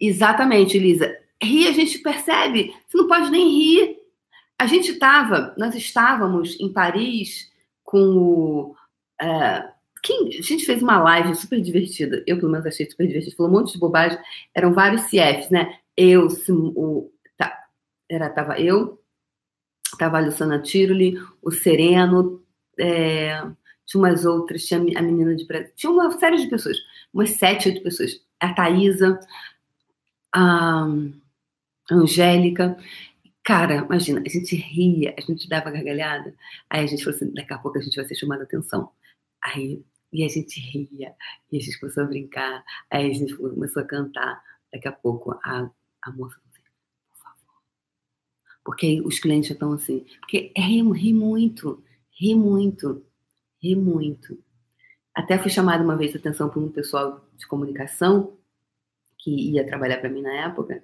Exatamente, 0.00 0.76
Elisa. 0.76 1.12
Rir 1.42 1.68
a 1.68 1.72
gente 1.72 1.98
percebe. 1.98 2.72
Você 2.86 2.96
não 2.96 3.08
pode 3.08 3.30
nem 3.30 3.48
rir 3.48 3.97
a 4.58 4.66
gente 4.66 4.90
estava, 4.90 5.54
nós 5.56 5.74
estávamos 5.74 6.58
em 6.58 6.72
Paris 6.72 7.50
com 7.84 8.00
o. 8.00 8.76
Uh, 9.22 9.78
quem, 10.02 10.28
a 10.28 10.42
gente 10.42 10.64
fez 10.64 10.82
uma 10.82 11.00
live 11.00 11.34
super 11.34 11.60
divertida, 11.60 12.22
eu 12.26 12.38
pelo 12.38 12.50
menos 12.50 12.66
achei 12.66 12.88
super 12.88 13.06
divertida, 13.06 13.36
falou 13.36 13.52
um 13.52 13.54
monte 13.56 13.72
de 13.72 13.78
bobagem, 13.78 14.18
eram 14.54 14.72
vários 14.72 15.02
CFs, 15.02 15.50
né? 15.50 15.78
Eu, 15.96 16.28
o, 16.50 17.10
tá, 17.36 17.52
era, 18.08 18.30
tava 18.30 18.60
eu, 18.60 19.00
tava 19.98 20.18
a 20.18 20.20
Luciana 20.20 20.60
Tiroli, 20.60 21.20
o 21.42 21.50
Sereno, 21.50 22.42
é, 22.78 23.42
tinha 23.86 24.00
umas 24.00 24.24
outras, 24.24 24.64
tinha 24.64 24.78
a 24.78 25.02
menina 25.02 25.34
de 25.34 25.46
Brasil, 25.46 25.72
tinha 25.74 25.90
uma 25.90 26.10
série 26.12 26.36
de 26.36 26.48
pessoas, 26.48 26.76
umas 27.12 27.30
sete, 27.30 27.68
oito 27.68 27.82
pessoas, 27.82 28.20
a 28.38 28.54
Thaisa, 28.54 29.18
a 30.32 30.86
Angélica, 31.90 32.76
Cara, 33.48 33.76
imagina, 33.76 34.20
a 34.20 34.28
gente 34.28 34.54
ria, 34.56 35.14
a 35.16 35.22
gente 35.22 35.48
dava 35.48 35.70
gargalhada, 35.70 36.34
aí 36.68 36.84
a 36.84 36.86
gente 36.86 37.02
falou 37.02 37.16
assim, 37.16 37.32
daqui 37.32 37.50
a 37.50 37.56
pouco 37.56 37.78
a 37.78 37.80
gente 37.80 37.96
vai 37.96 38.04
ser 38.04 38.14
chamada 38.14 38.42
atenção. 38.42 38.92
Aí, 39.42 39.82
e 40.12 40.22
a 40.22 40.28
gente 40.28 40.60
ria, 40.60 41.14
e 41.50 41.56
a 41.56 41.58
gente 41.58 41.80
começou 41.80 42.02
a 42.02 42.06
brincar, 42.06 42.62
aí 42.90 43.10
a 43.10 43.14
gente 43.14 43.34
começou 43.34 43.82
a 43.82 43.86
cantar. 43.86 44.44
Daqui 44.70 44.86
a 44.86 44.92
pouco 44.92 45.32
a, 45.42 45.70
a 46.02 46.10
moça 46.10 46.36
falou 46.36 46.50
assim, 46.52 46.62
por 47.08 47.16
favor. 47.16 47.62
Porque 48.62 49.00
os 49.00 49.18
clientes 49.18 49.48
já 49.48 49.54
estão 49.54 49.72
assim, 49.72 50.04
porque 50.20 50.52
é 50.54 50.60
ri, 50.60 50.82
ri 50.92 51.14
muito, 51.14 51.82
ri 52.20 52.34
muito, 52.34 53.02
ri 53.62 53.74
muito. 53.74 54.38
Até 55.14 55.38
fui 55.38 55.50
chamada 55.50 55.82
uma 55.82 55.96
vez 55.96 56.14
a 56.14 56.18
atenção 56.18 56.50
por 56.50 56.62
um 56.62 56.70
pessoal 56.70 57.26
de 57.34 57.46
comunicação 57.46 58.36
que 59.16 59.30
ia 59.30 59.66
trabalhar 59.66 60.00
para 60.00 60.10
mim 60.10 60.20
na 60.20 60.34
época, 60.34 60.82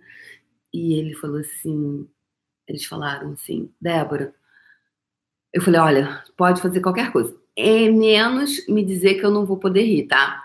e 0.72 0.94
ele 0.94 1.12
falou 1.12 1.40
assim: 1.40 2.08
eles 2.66 2.84
falaram 2.84 3.32
assim, 3.32 3.70
Débora. 3.80 4.34
Eu 5.52 5.62
falei, 5.62 5.80
olha, 5.80 6.24
pode 6.36 6.60
fazer 6.60 6.80
qualquer 6.80 7.12
coisa. 7.12 7.36
É 7.56 7.88
menos 7.88 8.66
me 8.66 8.84
dizer 8.84 9.14
que 9.14 9.24
eu 9.24 9.30
não 9.30 9.46
vou 9.46 9.56
poder 9.56 9.82
rir, 9.82 10.08
tá? 10.08 10.42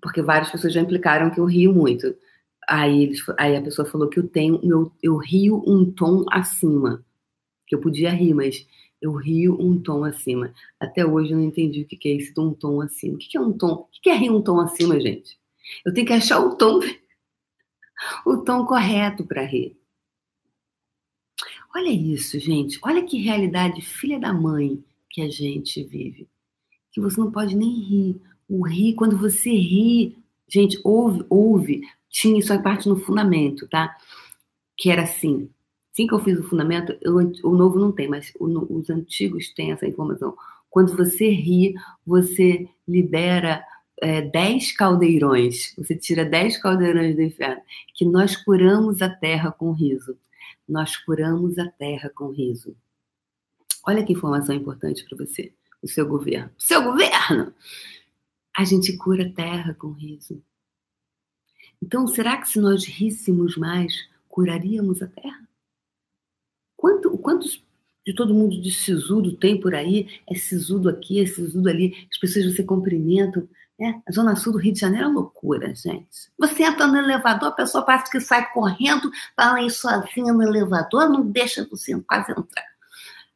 Porque 0.00 0.22
várias 0.22 0.50
pessoas 0.50 0.72
já 0.72 0.80
implicaram 0.80 1.30
que 1.30 1.38
eu 1.38 1.44
rio 1.44 1.72
muito. 1.74 2.16
Aí, 2.66 3.02
eles, 3.02 3.22
aí 3.38 3.56
a 3.56 3.62
pessoa 3.62 3.86
falou 3.86 4.08
que 4.08 4.18
eu 4.18 4.26
tenho, 4.28 4.60
eu, 4.62 4.92
eu 5.02 5.16
rio 5.18 5.62
um 5.66 5.90
tom 5.92 6.24
acima. 6.30 7.04
Que 7.66 7.74
eu 7.74 7.80
podia 7.80 8.10
rir, 8.10 8.34
mas 8.34 8.66
eu 9.00 9.12
rio 9.12 9.60
um 9.60 9.82
tom 9.82 10.04
acima. 10.04 10.54
Até 10.80 11.04
hoje 11.04 11.32
eu 11.32 11.38
não 11.38 11.44
entendi 11.44 11.82
o 11.82 11.86
que 11.86 12.08
é 12.08 12.12
esse 12.12 12.32
um 12.38 12.54
tom 12.54 12.80
acima. 12.80 13.16
O 13.16 13.18
que 13.18 13.36
é 13.36 13.40
um 13.40 13.52
tom? 13.52 13.72
O 13.72 13.88
que 14.00 14.08
é 14.08 14.14
rir 14.14 14.30
um 14.30 14.40
tom 14.40 14.60
acima, 14.60 14.98
gente? 15.00 15.38
Eu 15.84 15.92
tenho 15.92 16.06
que 16.06 16.12
achar 16.12 16.40
o 16.40 16.56
tom, 16.56 16.80
o 18.24 18.38
tom 18.38 18.64
correto 18.64 19.26
para 19.26 19.42
rir. 19.42 19.81
Olha 21.74 21.90
isso, 21.90 22.38
gente. 22.38 22.78
Olha 22.82 23.02
que 23.02 23.22
realidade 23.22 23.80
filha 23.80 24.20
da 24.20 24.32
mãe 24.32 24.82
que 25.08 25.22
a 25.22 25.30
gente 25.30 25.82
vive. 25.82 26.28
Que 26.90 27.00
você 27.00 27.18
não 27.18 27.32
pode 27.32 27.56
nem 27.56 27.80
rir. 27.80 28.20
O 28.48 28.66
rir, 28.66 28.94
quando 28.94 29.16
você 29.16 29.50
ri, 29.50 30.16
gente, 30.46 30.78
ouve, 30.84 31.24
ouve. 31.30 31.80
Tinha 32.10 32.38
isso 32.38 32.52
a 32.52 32.58
parte 32.58 32.88
no 32.88 32.96
fundamento, 32.96 33.66
tá? 33.68 33.96
Que 34.76 34.90
era 34.90 35.02
assim. 35.02 35.48
Assim 35.90 36.06
que 36.06 36.12
eu 36.12 36.20
fiz 36.20 36.38
o 36.38 36.48
fundamento, 36.48 36.94
eu, 37.00 37.16
o 37.42 37.54
novo 37.54 37.78
não 37.78 37.90
tem, 37.90 38.08
mas 38.08 38.32
o, 38.38 38.46
os 38.76 38.90
antigos 38.90 39.48
têm 39.54 39.72
essa 39.72 39.86
informação. 39.86 40.34
Quando 40.68 40.94
você 40.94 41.30
ri, 41.30 41.74
você 42.06 42.68
libera 42.86 43.64
é, 44.02 44.20
10 44.20 44.72
caldeirões. 44.72 45.74
Você 45.78 45.94
tira 45.96 46.24
10 46.24 46.58
caldeirões 46.58 47.16
do 47.16 47.22
inferno. 47.22 47.62
Que 47.94 48.04
nós 48.04 48.36
curamos 48.36 49.00
a 49.00 49.08
terra 49.08 49.50
com 49.50 49.72
riso 49.72 50.18
nós 50.72 50.96
curamos 50.96 51.58
a 51.58 51.70
terra 51.70 52.08
com 52.08 52.30
riso. 52.30 52.74
Olha 53.86 54.04
que 54.04 54.14
informação 54.14 54.54
importante 54.54 55.04
para 55.04 55.18
você, 55.18 55.52
o 55.82 55.86
seu 55.86 56.08
governo. 56.08 56.50
Seu 56.56 56.82
governo! 56.82 57.54
A 58.56 58.64
gente 58.64 58.96
cura 58.96 59.26
a 59.26 59.32
terra 59.32 59.74
com 59.74 59.92
riso. 59.92 60.42
Então, 61.82 62.06
será 62.06 62.38
que 62.38 62.48
se 62.48 62.58
nós 62.58 62.84
ríssemos 62.86 63.56
mais, 63.56 63.92
curaríamos 64.28 65.02
a 65.02 65.06
terra? 65.06 65.48
Quanto, 66.76 67.16
quantos 67.18 67.62
de 68.06 68.14
todo 68.14 68.34
mundo 68.34 68.60
de 68.60 68.70
sisudo 68.70 69.36
tem 69.36 69.60
por 69.60 69.74
aí? 69.74 70.08
É 70.28 70.34
sisudo 70.34 70.88
aqui, 70.88 71.20
é 71.20 71.26
sisudo 71.26 71.68
ali. 71.68 72.06
As 72.10 72.18
pessoas 72.18 72.46
você 72.46 72.62
cumprimentam. 72.62 73.48
É, 73.82 73.88
a 74.08 74.12
Zona 74.12 74.36
Sul 74.36 74.52
do 74.52 74.58
Rio 74.60 74.72
de 74.72 74.78
Janeiro 74.78 75.08
é 75.08 75.10
loucura, 75.10 75.74
gente. 75.74 76.30
Você 76.38 76.62
entra 76.62 76.86
no 76.86 76.96
elevador, 76.96 77.48
a 77.48 77.52
pessoa 77.52 77.84
parece 77.84 78.08
que 78.12 78.20
sai 78.20 78.48
correndo 78.52 79.10
para 79.34 79.60
ir 79.60 79.70
sozinha 79.70 80.32
no 80.32 80.40
elevador, 80.40 81.08
não 81.08 81.28
deixa 81.28 81.66
você 81.68 82.00
quase 82.02 82.30
entrar. 82.30 82.64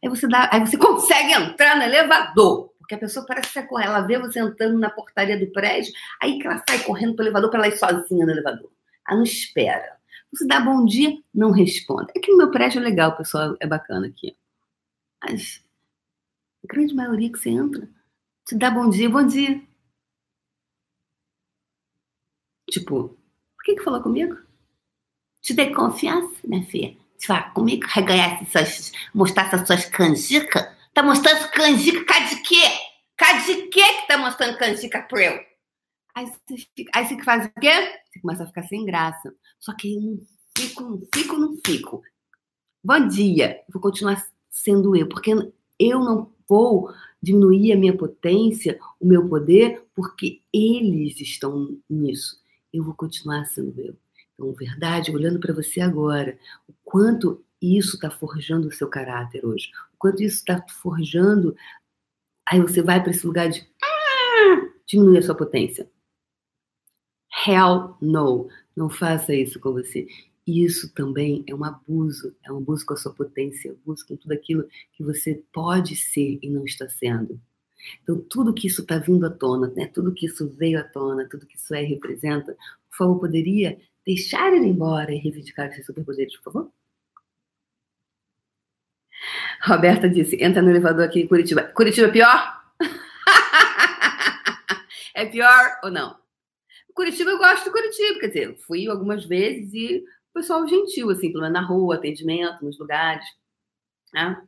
Aí 0.00 0.08
você, 0.08 0.28
dá, 0.28 0.48
aí 0.52 0.60
você 0.60 0.78
consegue 0.78 1.32
entrar 1.32 1.76
no 1.76 1.82
elevador, 1.82 2.72
porque 2.78 2.94
a 2.94 2.98
pessoa 2.98 3.26
parece 3.26 3.52
que 3.52 3.62
correr, 3.62 3.86
ela 3.86 4.02
vê 4.02 4.20
você 4.20 4.38
entrando 4.38 4.78
na 4.78 4.88
portaria 4.88 5.36
do 5.36 5.50
prédio, 5.50 5.92
aí 6.22 6.38
que 6.38 6.46
ela 6.46 6.62
sai 6.68 6.78
correndo 6.84 7.16
para 7.16 7.24
o 7.24 7.26
elevador 7.26 7.50
para 7.50 7.64
ela 7.64 7.74
ir 7.74 7.76
sozinha 7.76 8.24
no 8.24 8.30
elevador. 8.30 8.70
Ela 9.08 9.16
não 9.16 9.24
espera. 9.24 9.96
Você 10.32 10.46
dá 10.46 10.60
bom 10.60 10.84
dia, 10.84 11.12
não 11.34 11.50
responda. 11.50 12.12
É 12.14 12.20
que 12.20 12.30
no 12.30 12.36
meu 12.36 12.52
prédio 12.52 12.78
é 12.78 12.84
legal, 12.84 13.16
pessoal 13.16 13.56
é 13.58 13.66
bacana 13.66 14.06
aqui. 14.06 14.36
Mas 15.24 15.60
a 16.64 16.72
grande 16.72 16.94
maioria 16.94 17.32
que 17.32 17.38
você 17.38 17.50
entra, 17.50 17.88
te 18.46 18.54
dá 18.54 18.70
bom 18.70 18.88
dia, 18.88 19.10
bom 19.10 19.26
dia. 19.26 19.60
Tipo, 22.70 23.16
por 23.56 23.64
que 23.64 23.76
que 23.76 23.82
falou 23.82 24.02
comigo? 24.02 24.36
Te 25.40 25.54
dei 25.54 25.72
confiança, 25.72 26.34
minha 26.44 26.64
filha. 26.66 26.96
Te 27.18 27.26
falar 27.26 27.52
comigo, 27.54 27.86
reganhar 27.88 28.42
essas, 28.42 28.92
mostrar 29.14 29.46
essas 29.46 29.66
suas 29.66 29.84
canjicas. 29.86 30.68
Tá 30.92 31.02
mostrando 31.02 31.50
canjica, 31.50 32.04
cá 32.04 32.20
de 32.20 32.36
quê? 32.42 32.62
Cá 33.16 33.32
de 33.44 33.68
quê 33.68 33.82
que 33.82 34.08
tá 34.08 34.18
mostrando 34.18 34.58
canjica 34.58 35.02
pra 35.02 35.22
eu? 35.22 35.40
Aí 36.14 36.26
você, 36.26 36.56
fica, 36.74 36.90
aí 36.94 37.06
você 37.06 37.22
faz 37.22 37.46
o 37.46 37.60
quê? 37.60 38.00
Você 38.10 38.20
começa 38.20 38.42
a 38.44 38.46
ficar 38.46 38.62
sem 38.64 38.84
graça. 38.84 39.34
Só 39.60 39.74
que 39.74 39.94
eu 39.94 40.00
não 40.00 40.18
fico, 40.56 40.82
não 40.82 41.00
fico, 41.14 41.36
não 41.36 41.56
fico. 41.64 42.02
Bom 42.82 43.06
dia. 43.06 43.60
Vou 43.72 43.80
continuar 43.80 44.26
sendo 44.50 44.96
eu, 44.96 45.08
porque 45.08 45.32
eu 45.78 46.00
não 46.00 46.32
vou 46.48 46.90
diminuir 47.22 47.72
a 47.72 47.76
minha 47.76 47.96
potência, 47.96 48.78
o 48.98 49.06
meu 49.06 49.28
poder, 49.28 49.84
porque 49.94 50.40
eles 50.52 51.20
estão 51.20 51.78
nisso. 51.88 52.40
Eu 52.76 52.84
vou 52.84 52.94
continuar 52.94 53.46
sendo 53.46 53.80
eu. 53.80 53.96
Então, 54.34 54.52
verdade, 54.52 55.10
olhando 55.10 55.40
para 55.40 55.54
você 55.54 55.80
agora, 55.80 56.38
o 56.68 56.74
quanto 56.84 57.42
isso 57.60 57.94
está 57.94 58.10
forjando 58.10 58.68
o 58.68 58.72
seu 58.72 58.86
caráter 58.86 59.46
hoje, 59.46 59.70
o 59.94 59.96
quanto 59.96 60.22
isso 60.22 60.36
está 60.36 60.62
forjando. 60.68 61.56
Aí 62.46 62.60
você 62.60 62.82
vai 62.82 63.02
para 63.02 63.12
esse 63.12 63.26
lugar 63.26 63.48
de 63.48 63.66
ah, 63.82 64.68
diminuir 64.86 65.18
a 65.18 65.22
sua 65.22 65.34
potência. 65.34 65.90
Hell 67.46 67.96
no, 67.98 68.50
não 68.76 68.90
faça 68.90 69.34
isso 69.34 69.58
com 69.58 69.72
você. 69.72 70.06
Isso 70.46 70.92
também 70.92 71.42
é 71.46 71.54
um 71.54 71.64
abuso, 71.64 72.36
é 72.44 72.52
um 72.52 72.58
abuso 72.58 72.84
com 72.84 72.92
a 72.92 72.96
sua 72.98 73.14
potência, 73.14 73.72
abuso 73.72 74.06
com 74.06 74.16
tudo 74.16 74.32
aquilo 74.32 74.68
que 74.92 75.02
você 75.02 75.42
pode 75.50 75.96
ser 75.96 76.38
e 76.42 76.50
não 76.50 76.66
está 76.66 76.86
sendo. 76.90 77.40
Então, 78.02 78.20
tudo 78.28 78.54
que 78.54 78.66
isso 78.66 78.82
está 78.82 78.98
vindo 78.98 79.26
à 79.26 79.30
tona, 79.30 79.68
né? 79.76 79.86
tudo 79.86 80.12
que 80.12 80.26
isso 80.26 80.48
veio 80.48 80.80
à 80.80 80.84
tona, 80.84 81.28
tudo 81.28 81.46
que 81.46 81.56
isso 81.56 81.74
é 81.74 81.82
e 81.82 81.86
representa, 81.86 82.56
por 82.90 82.96
favor, 82.96 83.20
poderia 83.20 83.78
deixar 84.04 84.52
ele 84.52 84.66
embora 84.66 85.12
e 85.12 85.18
reivindicar 85.18 85.68
esses 85.68 85.84
superpoderes, 85.84 86.36
por 86.36 86.52
favor? 86.52 86.70
Roberta 89.62 90.08
disse: 90.08 90.42
entra 90.42 90.62
no 90.62 90.70
elevador 90.70 91.04
aqui 91.04 91.20
em 91.20 91.26
Curitiba. 91.26 91.62
Curitiba 91.62 92.06
é 92.06 92.10
pior? 92.10 92.62
é 95.14 95.26
pior 95.26 95.80
ou 95.82 95.90
não? 95.90 96.16
Curitiba 96.94 97.30
eu 97.30 97.38
gosto 97.38 97.64
de 97.64 97.70
Curitiba, 97.70 98.20
quer 98.20 98.28
dizer, 98.28 98.56
fui 98.58 98.88
algumas 98.88 99.24
vezes 99.24 99.72
e 99.74 100.04
o 100.30 100.32
pessoal 100.32 100.66
gentil, 100.66 101.10
assim, 101.10 101.30
pelo 101.30 101.42
menos 101.42 101.60
na 101.60 101.66
rua, 101.66 101.96
atendimento, 101.96 102.64
nos 102.64 102.78
lugares. 102.78 103.24
Né? 104.14 104.40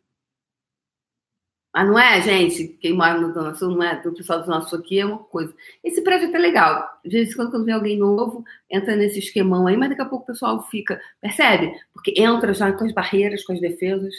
Mas 1.79 1.87
não 1.87 1.97
é, 1.97 2.21
gente, 2.21 2.67
quem 2.81 2.93
mora 2.93 3.21
no 3.21 3.33
Zona 3.33 3.55
Sul, 3.55 3.71
não 3.71 3.85
é, 3.85 4.03
o 4.05 4.13
pessoal 4.13 4.41
do 4.41 4.47
Zona 4.47 4.63
Sul 4.63 4.81
aqui 4.81 4.99
é 4.99 5.07
uma 5.07 5.19
coisa. 5.19 5.55
Esse 5.85 6.03
prédio 6.03 6.27
é 6.27 6.29
até 6.31 6.39
legal. 6.39 6.85
De 7.05 7.11
vez 7.11 7.31
em 7.31 7.37
quando, 7.37 7.53
quando 7.53 7.65
vem 7.65 7.73
alguém 7.73 7.97
novo, 7.97 8.45
entra 8.69 8.97
nesse 8.97 9.21
esquemão 9.21 9.65
aí, 9.65 9.77
mas 9.77 9.91
daqui 9.91 10.03
a 10.03 10.05
pouco 10.05 10.25
o 10.25 10.27
pessoal 10.27 10.61
fica, 10.69 11.01
percebe? 11.21 11.73
Porque 11.93 12.21
entra 12.21 12.53
já 12.53 12.73
com 12.73 12.85
as 12.85 12.91
barreiras, 12.91 13.45
com 13.45 13.53
as 13.53 13.61
defesas. 13.61 14.13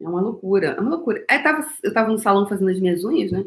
É 0.00 0.08
uma 0.08 0.20
loucura, 0.20 0.70
é 0.70 0.80
uma 0.80 0.96
loucura. 0.96 1.24
Aí 1.30 1.40
tava, 1.40 1.64
eu 1.80 1.94
tava 1.94 2.10
no 2.10 2.18
salão 2.18 2.48
fazendo 2.48 2.70
as 2.70 2.80
minhas 2.80 3.04
unhas, 3.04 3.30
né? 3.30 3.44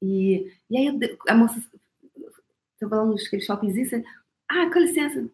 E, 0.00 0.46
e 0.70 0.76
aí 0.76 1.00
a 1.26 1.34
moça, 1.34 1.60
tô 2.78 2.88
falando 2.88 3.10
nos 3.10 3.24
shoppings, 3.44 3.76
isso, 3.76 4.00
ah, 4.48 4.70
com 4.72 4.78
licença. 4.78 5.28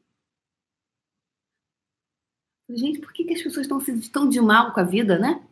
Gente, 2.70 2.98
por 3.00 3.12
que, 3.12 3.24
que 3.24 3.34
as 3.34 3.42
pessoas 3.42 3.66
estão 3.66 3.78
se 3.78 4.10
tão 4.10 4.26
de 4.26 4.40
mal 4.40 4.72
com 4.72 4.80
a 4.80 4.84
vida, 4.84 5.18
né? 5.18 5.46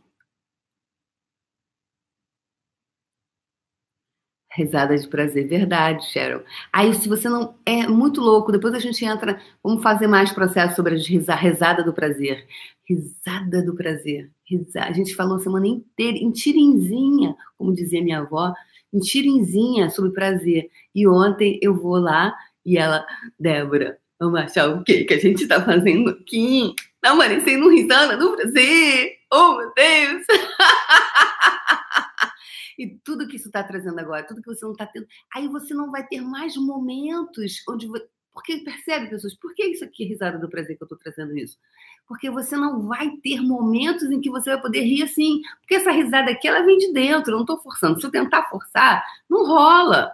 Risada 4.57 4.97
de 4.97 5.07
prazer, 5.07 5.47
verdade, 5.47 6.11
Cheryl. 6.11 6.42
Aí, 6.73 6.95
se 6.95 7.11
você 7.11 7.29
não. 7.29 7.57
É 7.66 7.87
muito 7.87 8.23
louco, 8.23 8.51
depois 8.51 8.73
a 8.73 8.79
gente 8.79 9.05
entra. 9.05 9.38
Vamos 9.62 9.83
fazer 9.83 10.07
mais 10.07 10.33
processo 10.33 10.77
sobre 10.77 10.95
a 10.95 11.35
risada 11.35 11.85
do 11.85 11.92
prazer. 11.92 12.47
Risada 12.88 13.62
do 13.62 13.77
prazer. 13.77 14.31
A 14.77 14.92
gente 14.92 15.14
falou 15.14 15.38
semana 15.40 15.66
inteira, 15.66 16.16
em 16.16 16.31
tirinzinha, 16.31 17.37
como 17.59 17.75
dizia 17.75 18.03
minha 18.03 18.21
avó, 18.21 18.55
em 18.95 18.99
tirinzinha 18.99 19.90
sobre 19.90 20.12
prazer. 20.12 20.71
E 20.95 21.07
ontem 21.07 21.59
eu 21.61 21.75
vou 21.75 21.99
lá 21.99 22.35
e 22.64 22.79
ela, 22.79 23.05
Débora, 23.38 23.99
vamos 24.19 24.40
achar 24.40 24.71
o 24.71 24.83
que 24.83 25.05
que 25.05 25.12
a 25.12 25.21
gente 25.21 25.47
tá 25.47 25.62
fazendo 25.62 26.09
aqui? 26.09 26.75
Tá 27.03 27.14
parecendo 27.14 27.69
risada 27.69 28.16
do 28.16 28.35
prazer. 28.35 29.16
Oh, 29.31 29.59
meu 29.59 29.71
Deus! 29.77 30.25
e 32.79 32.99
tudo 33.05 33.27
que 33.27 33.37
isso 33.37 33.49
está 33.49 33.62
trazendo 33.62 33.99
agora, 33.99 34.27
tudo 34.27 34.43
que 34.43 34.49
você 34.49 34.65
não 34.65 34.73
está 34.73 34.87
tendo, 34.87 35.07
aí 35.35 35.49
você 35.49 35.75
não 35.75 35.91
vai 35.91 36.07
ter 36.07 36.21
mais 36.21 36.57
momentos 36.57 37.62
onde. 37.69 37.89
Porque 38.33 38.59
percebe, 38.59 39.09
pessoas, 39.09 39.35
por 39.35 39.55
que 39.55 39.65
isso 39.65 39.83
aqui 39.83 40.05
risada 40.05 40.39
do 40.39 40.49
prazer 40.49 40.77
que 40.77 40.83
eu 40.83 40.87
estou 40.87 40.99
trazendo 40.99 41.37
isso? 41.39 41.59
Porque 42.07 42.31
você 42.31 42.55
não 42.55 42.87
vai 42.87 43.11
ter 43.23 43.41
momentos 43.41 44.11
em 44.11 44.21
que 44.21 44.31
você 44.31 44.51
vai 44.51 44.61
poder 44.61 44.83
rir 44.83 45.05
assim. 45.05 45.41
Porque 45.61 45.77
essa 45.77 45.91
risada 45.91 46.31
aqui, 46.31 46.47
ela 46.47 46.62
vem 46.62 46.77
de 46.77 46.93
dentro, 46.93 47.33
eu 47.33 47.37
não 47.37 47.45
estou 47.45 47.59
forçando. 47.59 47.99
Se 47.99 48.07
eu 48.07 48.11
tentar 48.11 48.49
forçar, 48.51 49.03
não 49.29 49.47
rola 49.47 50.12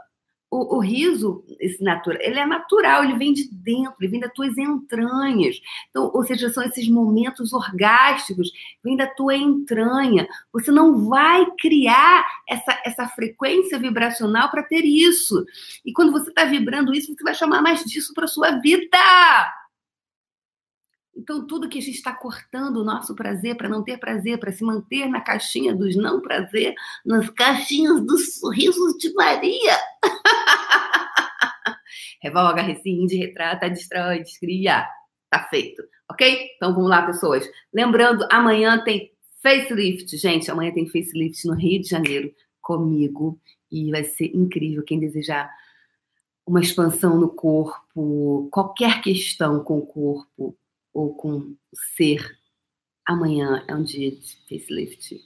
o, 0.52 0.76
o, 0.76 0.80
riso, 0.80 1.42
esse 1.58 1.82
natural, 1.82 2.20
ele 2.20 2.38
é 2.38 2.44
natural, 2.44 3.02
ele 3.02 3.16
vem 3.16 3.32
de 3.32 3.48
dentro, 3.50 3.94
ele 3.98 4.10
vem 4.10 4.20
das 4.20 4.30
tuas 4.34 4.58
entranhas. 4.58 5.56
Então, 5.88 6.10
ou 6.12 6.22
seja, 6.24 6.50
são 6.50 6.62
esses 6.62 6.86
momentos 6.90 7.54
orgásticos, 7.54 8.52
vem 8.84 8.94
da 8.94 9.06
tua 9.06 9.34
entranha. 9.34 10.28
Você 10.52 10.70
não 10.70 11.08
vai 11.08 11.46
criar 11.58 12.26
essa, 12.46 12.78
essa 12.84 13.08
frequência 13.08 13.78
vibracional 13.78 14.50
para 14.50 14.62
ter 14.62 14.84
isso. 14.84 15.42
E 15.86 15.92
quando 15.94 16.12
você 16.12 16.28
está 16.28 16.44
vibrando 16.44 16.94
isso, 16.94 17.14
você 17.14 17.24
vai 17.24 17.34
chamar 17.34 17.62
mais 17.62 17.82
disso 17.84 18.12
para 18.12 18.26
sua 18.26 18.50
vida. 18.60 18.98
Então, 21.14 21.46
tudo 21.46 21.68
que 21.68 21.78
a 21.78 21.82
gente 21.82 21.96
está 21.96 22.12
cortando 22.12 22.78
o 22.78 22.84
nosso 22.84 23.14
prazer 23.14 23.56
para 23.56 23.68
não 23.68 23.82
ter 23.82 23.98
prazer, 23.98 24.38
para 24.38 24.50
se 24.50 24.64
manter 24.64 25.06
na 25.08 25.20
caixinha 25.20 25.74
dos 25.74 25.94
não 25.94 26.20
prazer, 26.20 26.74
nas 27.04 27.28
caixinhas 27.30 28.00
dos 28.04 28.38
sorrisos 28.38 28.96
de 28.98 29.12
Maria. 29.14 29.76
Revoga, 32.22 32.62
rescinde, 32.62 33.16
retrata, 33.16 33.68
destrói, 33.68 34.20
descria. 34.20 34.86
Tá 35.28 35.44
feito, 35.48 35.82
ok? 36.10 36.50
Então 36.56 36.74
vamos 36.74 36.90
lá, 36.90 37.02
pessoas. 37.06 37.48
Lembrando, 37.72 38.26
amanhã 38.30 38.82
tem 38.84 39.10
facelift, 39.42 40.16
gente. 40.16 40.50
Amanhã 40.50 40.72
tem 40.72 40.86
facelift 40.86 41.46
no 41.46 41.54
Rio 41.54 41.80
de 41.80 41.88
Janeiro 41.88 42.32
comigo 42.60 43.40
e 43.70 43.90
vai 43.90 44.04
ser 44.04 44.26
incrível. 44.34 44.82
Quem 44.84 45.00
desejar 45.00 45.50
uma 46.46 46.60
expansão 46.60 47.18
no 47.18 47.28
corpo, 47.28 48.48
qualquer 48.50 49.00
questão 49.00 49.62
com 49.64 49.78
o 49.78 49.86
corpo, 49.86 50.56
ou 50.92 51.14
com 51.14 51.38
o 51.38 51.56
ser. 51.96 52.38
Amanhã 53.06 53.64
é 53.66 53.74
um 53.74 53.82
dia 53.82 54.10
de 54.10 54.36
facelift. 54.48 55.20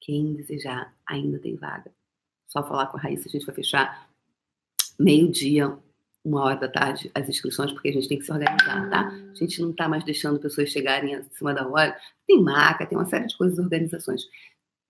Quem 0.00 0.34
desejar, 0.34 0.94
ainda 1.06 1.38
tem 1.38 1.56
vaga. 1.56 1.92
Só 2.48 2.66
falar 2.66 2.86
com 2.86 2.96
a 2.96 3.00
Raíssa, 3.00 3.28
a 3.28 3.30
gente 3.30 3.46
vai 3.46 3.54
fechar 3.54 4.10
meio-dia, 4.98 5.78
uma 6.24 6.42
hora 6.42 6.56
da 6.56 6.68
tarde, 6.68 7.10
as 7.14 7.28
inscrições, 7.28 7.72
porque 7.72 7.88
a 7.88 7.92
gente 7.92 8.08
tem 8.08 8.18
que 8.18 8.24
se 8.24 8.32
organizar, 8.32 8.90
tá? 8.90 9.08
A 9.08 9.34
gente 9.34 9.60
não 9.62 9.72
tá 9.72 9.88
mais 9.88 10.04
deixando 10.04 10.38
pessoas 10.38 10.68
chegarem 10.68 11.14
acima 11.14 11.54
da 11.54 11.66
hora. 11.66 11.96
Tem 12.26 12.42
maca, 12.42 12.86
tem 12.86 12.98
uma 12.98 13.06
série 13.06 13.26
de 13.26 13.36
coisas, 13.36 13.58
organizações. 13.58 14.22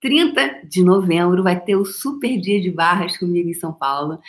30 0.01 0.65
de 0.65 0.83
novembro 0.83 1.43
vai 1.43 1.59
ter 1.63 1.75
o 1.75 1.85
super 1.85 2.39
dia 2.39 2.59
de 2.59 2.71
barras 2.71 3.17
comigo 3.17 3.47
em 3.49 3.53
São 3.53 3.71
Paulo 3.71 4.19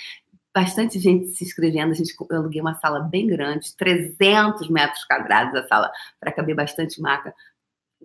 bastante 0.54 0.98
gente 0.98 1.28
se 1.28 1.44
inscrevendo. 1.44 1.92
A 1.92 1.94
gente, 1.94 2.14
eu 2.30 2.36
aluguei 2.36 2.60
uma 2.60 2.74
sala 2.74 3.00
bem 3.00 3.26
grande, 3.26 3.74
300 3.76 4.68
metros 4.68 5.04
quadrados 5.04 5.54
a 5.54 5.66
sala, 5.66 5.90
para 6.20 6.32
caber 6.32 6.54
bastante 6.54 7.00
maca. 7.00 7.34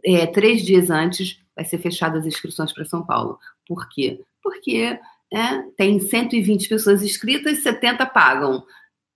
É, 0.04 0.26
três 0.28 0.64
dias 0.64 0.90
antes 0.90 1.40
vai 1.56 1.66
ser 1.66 1.80
fechadas 1.80 2.22
as 2.22 2.28
inscrições 2.28 2.72
para 2.72 2.86
São 2.86 3.06
Paulo. 3.06 3.40
Por 3.68 3.90
quê? 3.90 4.24
Porque 4.42 5.00
é, 5.34 5.62
tem 5.76 6.00
120 6.00 6.70
pessoas 6.70 7.02
inscritas, 7.04 7.64
70 7.64 8.06
pagam. 8.06 8.64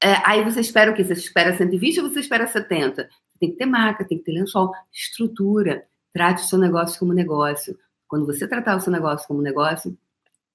É, 0.03 0.15
aí 0.25 0.43
você 0.43 0.59
espera 0.59 0.91
o 0.91 0.95
quê? 0.95 1.03
Você 1.03 1.13
espera 1.13 1.55
120 1.55 2.01
ou 2.01 2.09
você 2.09 2.19
espera 2.19 2.47
70? 2.47 3.07
Tem 3.39 3.51
que 3.51 3.57
ter 3.57 3.65
maca, 3.65 4.05
tem 4.05 4.17
que 4.17 4.23
ter 4.23 4.33
lençol, 4.33 4.71
estrutura. 4.91 5.85
Trate 6.13 6.43
o 6.43 6.47
seu 6.47 6.59
negócio 6.59 6.99
como 6.99 7.13
negócio. 7.13 7.77
Quando 8.07 8.25
você 8.25 8.47
tratar 8.47 8.75
o 8.75 8.81
seu 8.81 8.91
negócio 8.91 9.27
como 9.27 9.41
negócio, 9.41 9.97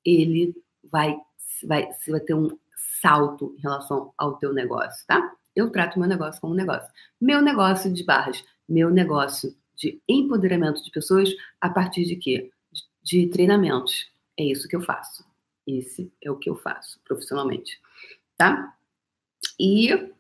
ele 0.05 0.55
vai, 0.85 1.17
vai, 1.65 1.89
vai 2.07 2.21
ter 2.21 2.35
um 2.35 2.51
salto 3.01 3.55
em 3.59 3.61
relação 3.61 4.13
ao 4.17 4.37
teu 4.37 4.53
negócio, 4.53 5.05
tá? 5.07 5.33
Eu 5.55 5.71
trato 5.71 5.99
meu 5.99 6.09
negócio 6.09 6.41
como 6.41 6.55
negócio. 6.55 6.89
Meu 7.21 7.41
negócio 7.41 7.93
de 7.93 8.05
barras, 8.05 8.45
meu 8.69 8.91
negócio 8.91 9.55
de 9.75 10.01
empoderamento 10.09 10.83
de 10.83 10.91
pessoas 10.91 11.31
a 11.61 11.71
partir 11.71 12.05
de 12.05 12.17
quê? 12.17 12.51
De 13.03 13.27
treinamentos. 13.29 14.11
É 14.39 14.45
isso 14.45 14.69
que 14.69 14.77
eu 14.77 14.83
faço. 14.83 15.25
Esse 15.67 16.13
é 16.23 16.31
o 16.31 16.37
que 16.37 16.49
eu 16.49 16.57
faço 16.57 17.01
profissionalmente, 17.05 17.81
tá? 18.37 18.75
E 19.59 20.13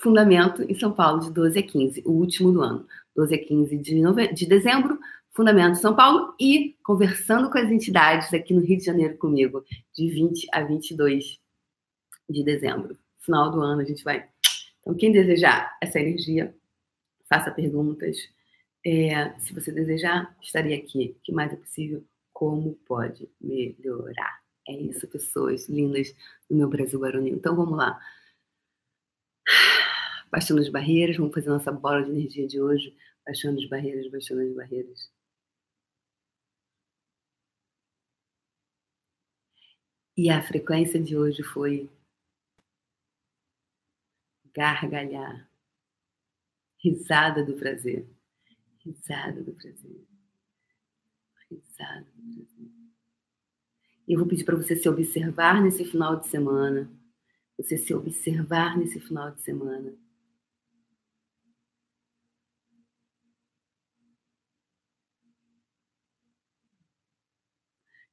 fundamento 0.00 0.62
em 0.62 0.78
São 0.78 0.92
Paulo 0.92 1.20
de 1.20 1.32
12 1.32 1.58
a 1.58 1.62
15, 1.62 2.02
o 2.06 2.12
último 2.12 2.52
do 2.52 2.62
ano. 2.62 2.86
12 3.16 3.34
a 3.34 3.44
15 3.44 3.76
de, 3.78 4.00
nove... 4.00 4.28
de 4.32 4.46
dezembro, 4.46 4.98
fundamento 5.30 5.78
São 5.78 5.96
Paulo 5.96 6.34
e 6.38 6.76
conversando 6.84 7.50
com 7.50 7.58
as 7.58 7.70
entidades 7.70 8.32
aqui 8.32 8.54
no 8.54 8.60
Rio 8.60 8.78
de 8.78 8.84
Janeiro 8.84 9.16
comigo, 9.18 9.64
de 9.94 10.08
20 10.08 10.46
a 10.52 10.62
22 10.62 11.40
de 12.28 12.44
dezembro. 12.44 12.98
Final 13.20 13.50
do 13.50 13.60
ano 13.60 13.80
a 13.82 13.84
gente 13.84 14.04
vai. 14.04 14.28
Então, 14.80 14.94
quem 14.94 15.12
desejar 15.12 15.76
essa 15.80 16.00
energia, 16.00 16.54
faça 17.28 17.50
perguntas. 17.50 18.16
É, 18.84 19.38
se 19.40 19.52
você 19.52 19.72
desejar, 19.72 20.36
estarei 20.40 20.74
aqui. 20.74 21.16
O 21.18 21.22
que 21.22 21.32
mais 21.32 21.52
é 21.52 21.56
possível? 21.56 22.04
Como 22.32 22.74
pode 22.86 23.28
melhorar? 23.40 24.40
É 24.66 24.72
isso, 24.72 25.08
pessoas 25.08 25.68
lindas 25.68 26.14
do 26.48 26.56
meu 26.56 26.68
Brasil 26.68 27.00
Baronil. 27.00 27.34
Então, 27.34 27.56
vamos 27.56 27.76
lá. 27.76 27.98
Baixando 30.30 30.60
as 30.60 30.68
barreiras, 30.68 31.16
vamos 31.16 31.34
fazer 31.34 31.48
nossa 31.48 31.72
bola 31.72 32.02
de 32.02 32.10
energia 32.10 32.46
de 32.46 32.60
hoje. 32.60 32.94
Baixando 33.26 33.58
as 33.60 33.68
barreiras, 33.68 34.10
baixando 34.10 34.42
as 34.42 34.54
barreiras. 34.54 35.10
E 40.16 40.28
a 40.30 40.42
frequência 40.42 41.00
de 41.00 41.16
hoje 41.16 41.42
foi 41.42 41.88
gargalhar, 44.58 45.48
risada 46.82 47.44
do 47.44 47.54
prazer, 47.54 48.08
risada 48.84 49.40
do 49.40 49.52
prazer, 49.52 50.04
risada 51.48 52.10
do 52.16 52.34
prazer. 52.34 52.72
E 54.08 54.12
eu 54.14 54.18
vou 54.18 54.26
pedir 54.26 54.44
para 54.44 54.56
você 54.56 54.74
se 54.74 54.88
observar 54.88 55.62
nesse 55.62 55.84
final 55.84 56.16
de 56.18 56.26
semana, 56.26 56.90
você 57.56 57.78
se 57.78 57.94
observar 57.94 58.76
nesse 58.76 58.98
final 58.98 59.30
de 59.30 59.42
semana. 59.42 59.94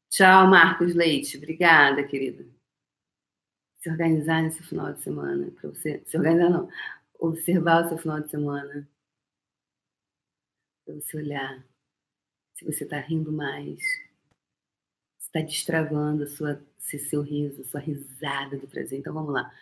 Tchau, 0.09 0.47
Marcos 0.47 0.93
Leite. 0.93 1.37
Obrigada, 1.37 2.03
querida 2.03 2.54
se 3.85 3.91
organizar 3.91 4.41
nesse 4.41 4.63
final 4.63 4.91
de 4.93 5.03
semana, 5.03 5.51
para 5.51 5.69
você 5.69 6.01
se 6.07 6.17
organizar 6.17 6.49
não, 6.49 6.67
observar 7.19 7.85
o 7.85 7.89
seu 7.89 7.99
final 7.99 8.19
de 8.19 8.31
semana, 8.31 8.89
para 10.83 10.95
você 10.95 11.17
olhar 11.17 11.63
se 12.55 12.65
você 12.65 12.83
está 12.83 12.99
rindo 12.99 13.31
mais, 13.31 13.79
se 15.19 15.27
está 15.27 15.39
destravando 15.41 16.23
a 16.23 16.27
sua, 16.27 16.65
se 16.79 16.97
seu 16.97 17.21
riso, 17.21 17.63
sua 17.63 17.79
risada 17.79 18.57
do 18.57 18.67
prazer. 18.67 18.97
Então 18.97 19.13
vamos 19.13 19.31
lá, 19.31 19.53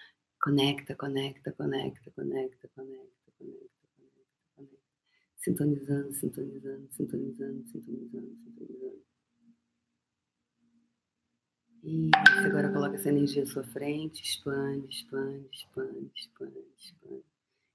conecta, 0.42 0.96
conecta, 0.96 1.52
conecta, 1.52 2.10
conecta, 2.16 2.70
conecta, 2.70 2.70
conecta, 2.70 3.82
conecta, 4.00 4.24
conecta, 4.56 4.78
sintonizando, 5.36 6.14
sintonizando, 6.14 6.88
sintonizando, 6.94 7.68
sintonizando, 7.68 8.38
sintonizando. 8.38 9.03
Isso, 11.86 12.46
agora 12.46 12.72
coloca 12.72 12.96
essa 12.96 13.10
energia 13.10 13.44
à 13.44 13.46
sua 13.46 13.64
frente, 13.66 14.24
expande, 14.24 14.88
expande, 14.90 15.50
expande, 15.52 16.12
expande, 16.16 16.66
expande. 16.78 17.26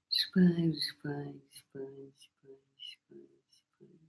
Expande, 0.09 0.77
expande, 0.77 1.43
expande, 1.53 2.13
expande, 2.17 2.63
expande, 2.79 3.29
expande. 3.51 3.99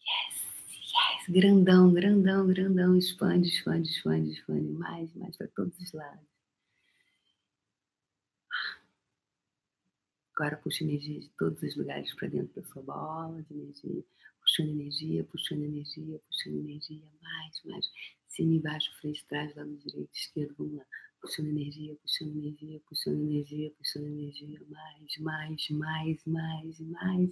Yes, 0.00 0.40
yes, 0.72 1.28
grandão, 1.28 1.92
grandão, 1.92 2.46
grandão, 2.46 2.96
expande, 2.96 3.48
expande, 3.48 3.90
expande, 3.90 4.30
expande, 4.30 4.72
mais, 4.72 5.12
mais 5.14 5.36
para 5.36 5.48
todos 5.48 5.78
os 5.80 5.92
lados. 5.92 6.26
Agora 10.34 10.56
puxa 10.56 10.82
energia 10.82 11.20
de 11.20 11.28
todos 11.36 11.62
os 11.62 11.76
lugares 11.76 12.14
para 12.14 12.28
dentro 12.28 12.58
da 12.58 12.66
sua 12.68 12.82
bola 12.82 13.42
de 13.42 13.52
energia 13.52 14.02
puxando 14.52 14.68
energia, 14.68 15.24
puxando 15.24 15.64
energia, 15.64 16.20
puxando 16.28 16.58
energia, 16.58 17.02
mais, 17.22 17.62
mais, 17.64 17.86
cima, 18.28 18.54
embaixo, 18.54 18.90
frente, 19.00 19.24
trás, 19.26 19.54
lado 19.56 19.74
direito, 19.76 20.10
esquerdo, 20.12 20.54
vamos 20.58 20.76
lá, 20.76 20.84
puxando 21.20 21.48
energia, 21.48 21.96
puxando 22.02 22.36
energia, 22.36 22.80
puxando 22.86 23.20
energia, 23.22 23.72
puxando 23.78 24.06
energia, 24.06 24.60
mais, 24.68 25.18
mais, 25.18 25.70
mais, 25.70 26.26
mais, 26.26 26.80
mais. 26.80 27.30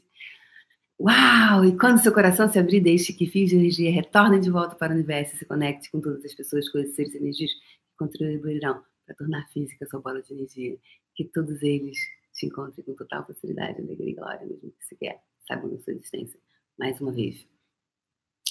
Uau! 0.98 1.64
E 1.64 1.76
quando 1.76 2.02
seu 2.02 2.12
coração 2.12 2.48
se 2.50 2.58
abrir, 2.58 2.80
deixe 2.80 3.12
que 3.12 3.26
fios 3.26 3.50
de 3.50 3.56
energia 3.56 3.90
retornem 3.90 4.40
de 4.40 4.50
volta 4.50 4.74
para 4.74 4.92
o 4.92 4.94
universo 4.94 5.34
e 5.34 5.38
se 5.38 5.44
conecte 5.44 5.90
com 5.90 6.00
todas 6.00 6.24
as 6.24 6.34
pessoas, 6.34 6.68
coisas, 6.70 6.94
seres 6.94 7.14
e 7.14 7.18
energias 7.18 7.52
que 7.52 7.96
contribuirão 7.98 8.82
para 9.04 9.14
tornar 9.14 9.46
física 9.48 9.86
sua 9.86 10.00
bola 10.00 10.22
de 10.22 10.32
energia. 10.32 10.78
Que 11.14 11.24
todos 11.24 11.62
eles 11.62 11.98
te 12.32 12.46
encontrem 12.46 12.84
com 12.84 12.94
total 12.94 13.26
facilidade, 13.26 13.80
alegria 13.80 14.10
e 14.10 14.14
glória, 14.14 14.46
mesmo 14.46 14.72
que 14.72 14.84
sequer 14.84 15.22
saibam 15.46 15.70
da 15.70 15.78
sua 15.80 15.94
existência 15.94 16.38
mais 16.80 16.98
uma 16.98 17.12
vez. 17.12 17.46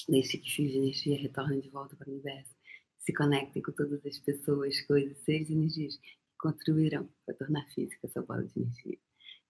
Deixe 0.08 0.38
que 0.38 0.48
de 0.48 0.78
energia 0.78 1.20
retornem 1.20 1.60
de 1.60 1.68
volta 1.68 1.96
para 1.96 2.08
o 2.08 2.12
universo. 2.12 2.54
Se 3.00 3.12
conectem 3.12 3.60
com 3.60 3.72
todas 3.72 4.06
as 4.06 4.20
pessoas, 4.20 4.80
coisas, 4.82 5.18
seres 5.24 5.50
e 5.50 5.52
energias 5.52 5.96
que 5.96 6.16
contribuirão 6.38 7.08
para 7.26 7.34
tornar 7.34 7.66
física 7.74 8.06
essa 8.06 8.22
bola 8.22 8.44
de 8.44 8.56
energia. 8.56 8.96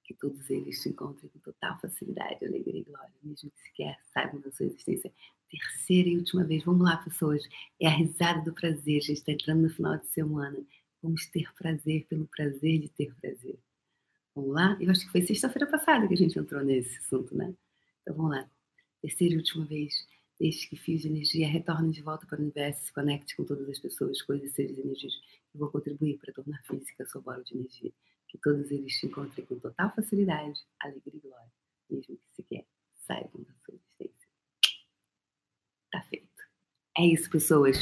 Que 0.02 0.14
todos 0.14 0.48
eles 0.48 0.80
se 0.80 0.88
encontrem 0.88 1.30
com 1.30 1.38
total 1.40 1.78
facilidade, 1.78 2.42
alegria 2.42 2.80
e 2.80 2.84
glória, 2.84 3.12
mesmo 3.22 3.50
que 3.50 3.60
sequer 3.60 3.98
saibam 4.14 4.40
da 4.40 4.50
sua 4.50 4.64
existência. 4.64 5.12
Terceira 5.50 6.08
e 6.08 6.16
última 6.16 6.44
vez, 6.44 6.64
vamos 6.64 6.82
lá, 6.82 6.96
pessoas. 6.96 7.42
É 7.78 7.86
a 7.86 7.94
risada 7.94 8.40
do 8.42 8.54
prazer. 8.54 8.96
A 8.96 9.00
gente 9.00 9.18
está 9.18 9.32
entrando 9.32 9.60
no 9.60 9.70
final 9.70 9.98
de 9.98 10.08
semana. 10.08 10.58
Vamos 11.02 11.26
ter 11.26 11.52
prazer 11.52 12.06
pelo 12.06 12.26
prazer 12.28 12.80
de 12.80 12.88
ter 12.88 13.14
prazer. 13.16 13.58
Vamos 14.34 14.54
lá? 14.54 14.74
Eu 14.80 14.90
acho 14.90 15.04
que 15.04 15.12
foi 15.12 15.20
sexta-feira 15.20 15.66
passada 15.66 16.08
que 16.08 16.14
a 16.14 16.16
gente 16.16 16.38
entrou 16.38 16.64
nesse 16.64 16.96
assunto, 16.96 17.36
né? 17.36 17.54
Então 18.00 18.16
vamos 18.16 18.30
lá. 18.30 18.50
Terceira 19.00 19.34
e 19.34 19.36
última 19.38 19.64
vez, 19.64 20.06
deixe 20.38 20.68
que 20.68 20.76
fios 20.76 21.02
de 21.02 21.08
energia 21.08 21.48
retornem 21.48 21.90
de 21.90 22.02
volta 22.02 22.26
para 22.26 22.38
o 22.38 22.42
universo 22.42 22.84
se 22.84 22.92
conecte 22.92 23.36
com 23.36 23.44
todas 23.44 23.68
as 23.68 23.78
pessoas, 23.78 24.20
coisas, 24.22 24.52
seres 24.52 24.76
e 24.76 24.80
energias 24.80 25.14
que 25.50 25.58
vão 25.58 25.70
contribuir 25.70 26.18
para 26.18 26.32
tornar 26.32 26.62
física 26.64 27.02
a 27.02 27.06
sua 27.06 27.20
bola 27.20 27.42
de 27.42 27.54
energia. 27.54 27.92
Que 28.28 28.38
todos 28.38 28.70
eles 28.70 28.92
te 28.92 29.06
encontrem 29.06 29.44
com 29.44 29.58
total 29.58 29.92
facilidade, 29.94 30.60
alegria 30.80 31.16
e 31.16 31.20
glória, 31.20 31.52
mesmo 31.90 32.16
que 32.16 32.34
sequer 32.34 32.64
saibam 33.06 33.42
da 33.42 33.52
sua 33.64 33.74
existência. 33.74 34.28
Tá 35.90 36.02
feito. 36.02 36.28
É 36.96 37.06
isso, 37.06 37.28
pessoas. 37.28 37.78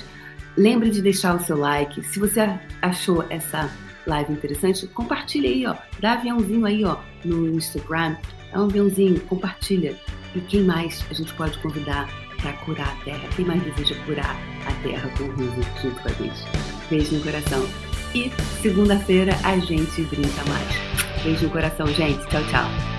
Lembre 0.57 0.91
de 0.91 1.03
deixar 1.03 1.37
o 1.37 1.45
seu 1.45 1.57
like. 1.57 2.03
Se 2.03 2.19
você 2.19 2.41
achou 2.81 3.23
essa 3.25 3.69
live 4.07 4.33
interessante, 4.33 4.87
compartilha 4.89 5.51
aí, 5.51 5.67
ó. 5.67 5.77
Dá 6.01 6.15
aviãozinho 6.15 6.65
aí, 6.65 6.85
ó, 6.85 7.03
no 7.25 7.49
Instagram. 7.51 8.17
Dá 8.51 8.63
um 8.63 8.65
aviãozinho, 8.65 9.21
compartilha 9.27 9.95
e 10.35 10.41
quem 10.41 10.63
mais 10.63 11.05
a 11.11 11.15
gente 11.15 11.33
pode 11.35 11.59
convidar 11.59 12.09
para 12.41 12.53
curar 12.65 12.89
a 12.89 13.05
Terra? 13.05 13.29
Quem 13.35 13.45
mais 13.45 13.63
deseja 13.63 13.95
curar 14.05 14.37
a 14.67 14.73
Terra 14.83 15.11
com 15.17 15.25
o 15.25 15.37
riso 15.37 15.63
junto 15.83 16.03
com 16.03 16.09
a 16.09 16.13
gente? 16.13 16.45
Beijo 16.91 17.17
no 17.17 17.23
coração. 17.23 17.69
E 18.15 18.31
segunda-feira 18.63 19.33
a 19.45 19.59
gente 19.59 20.03
brinca 20.03 20.45
mais. 20.47 21.23
Beijo 21.23 21.45
no 21.45 21.51
coração, 21.51 21.87
gente. 21.89 22.27
Tchau, 22.29 22.43
tchau. 22.51 22.98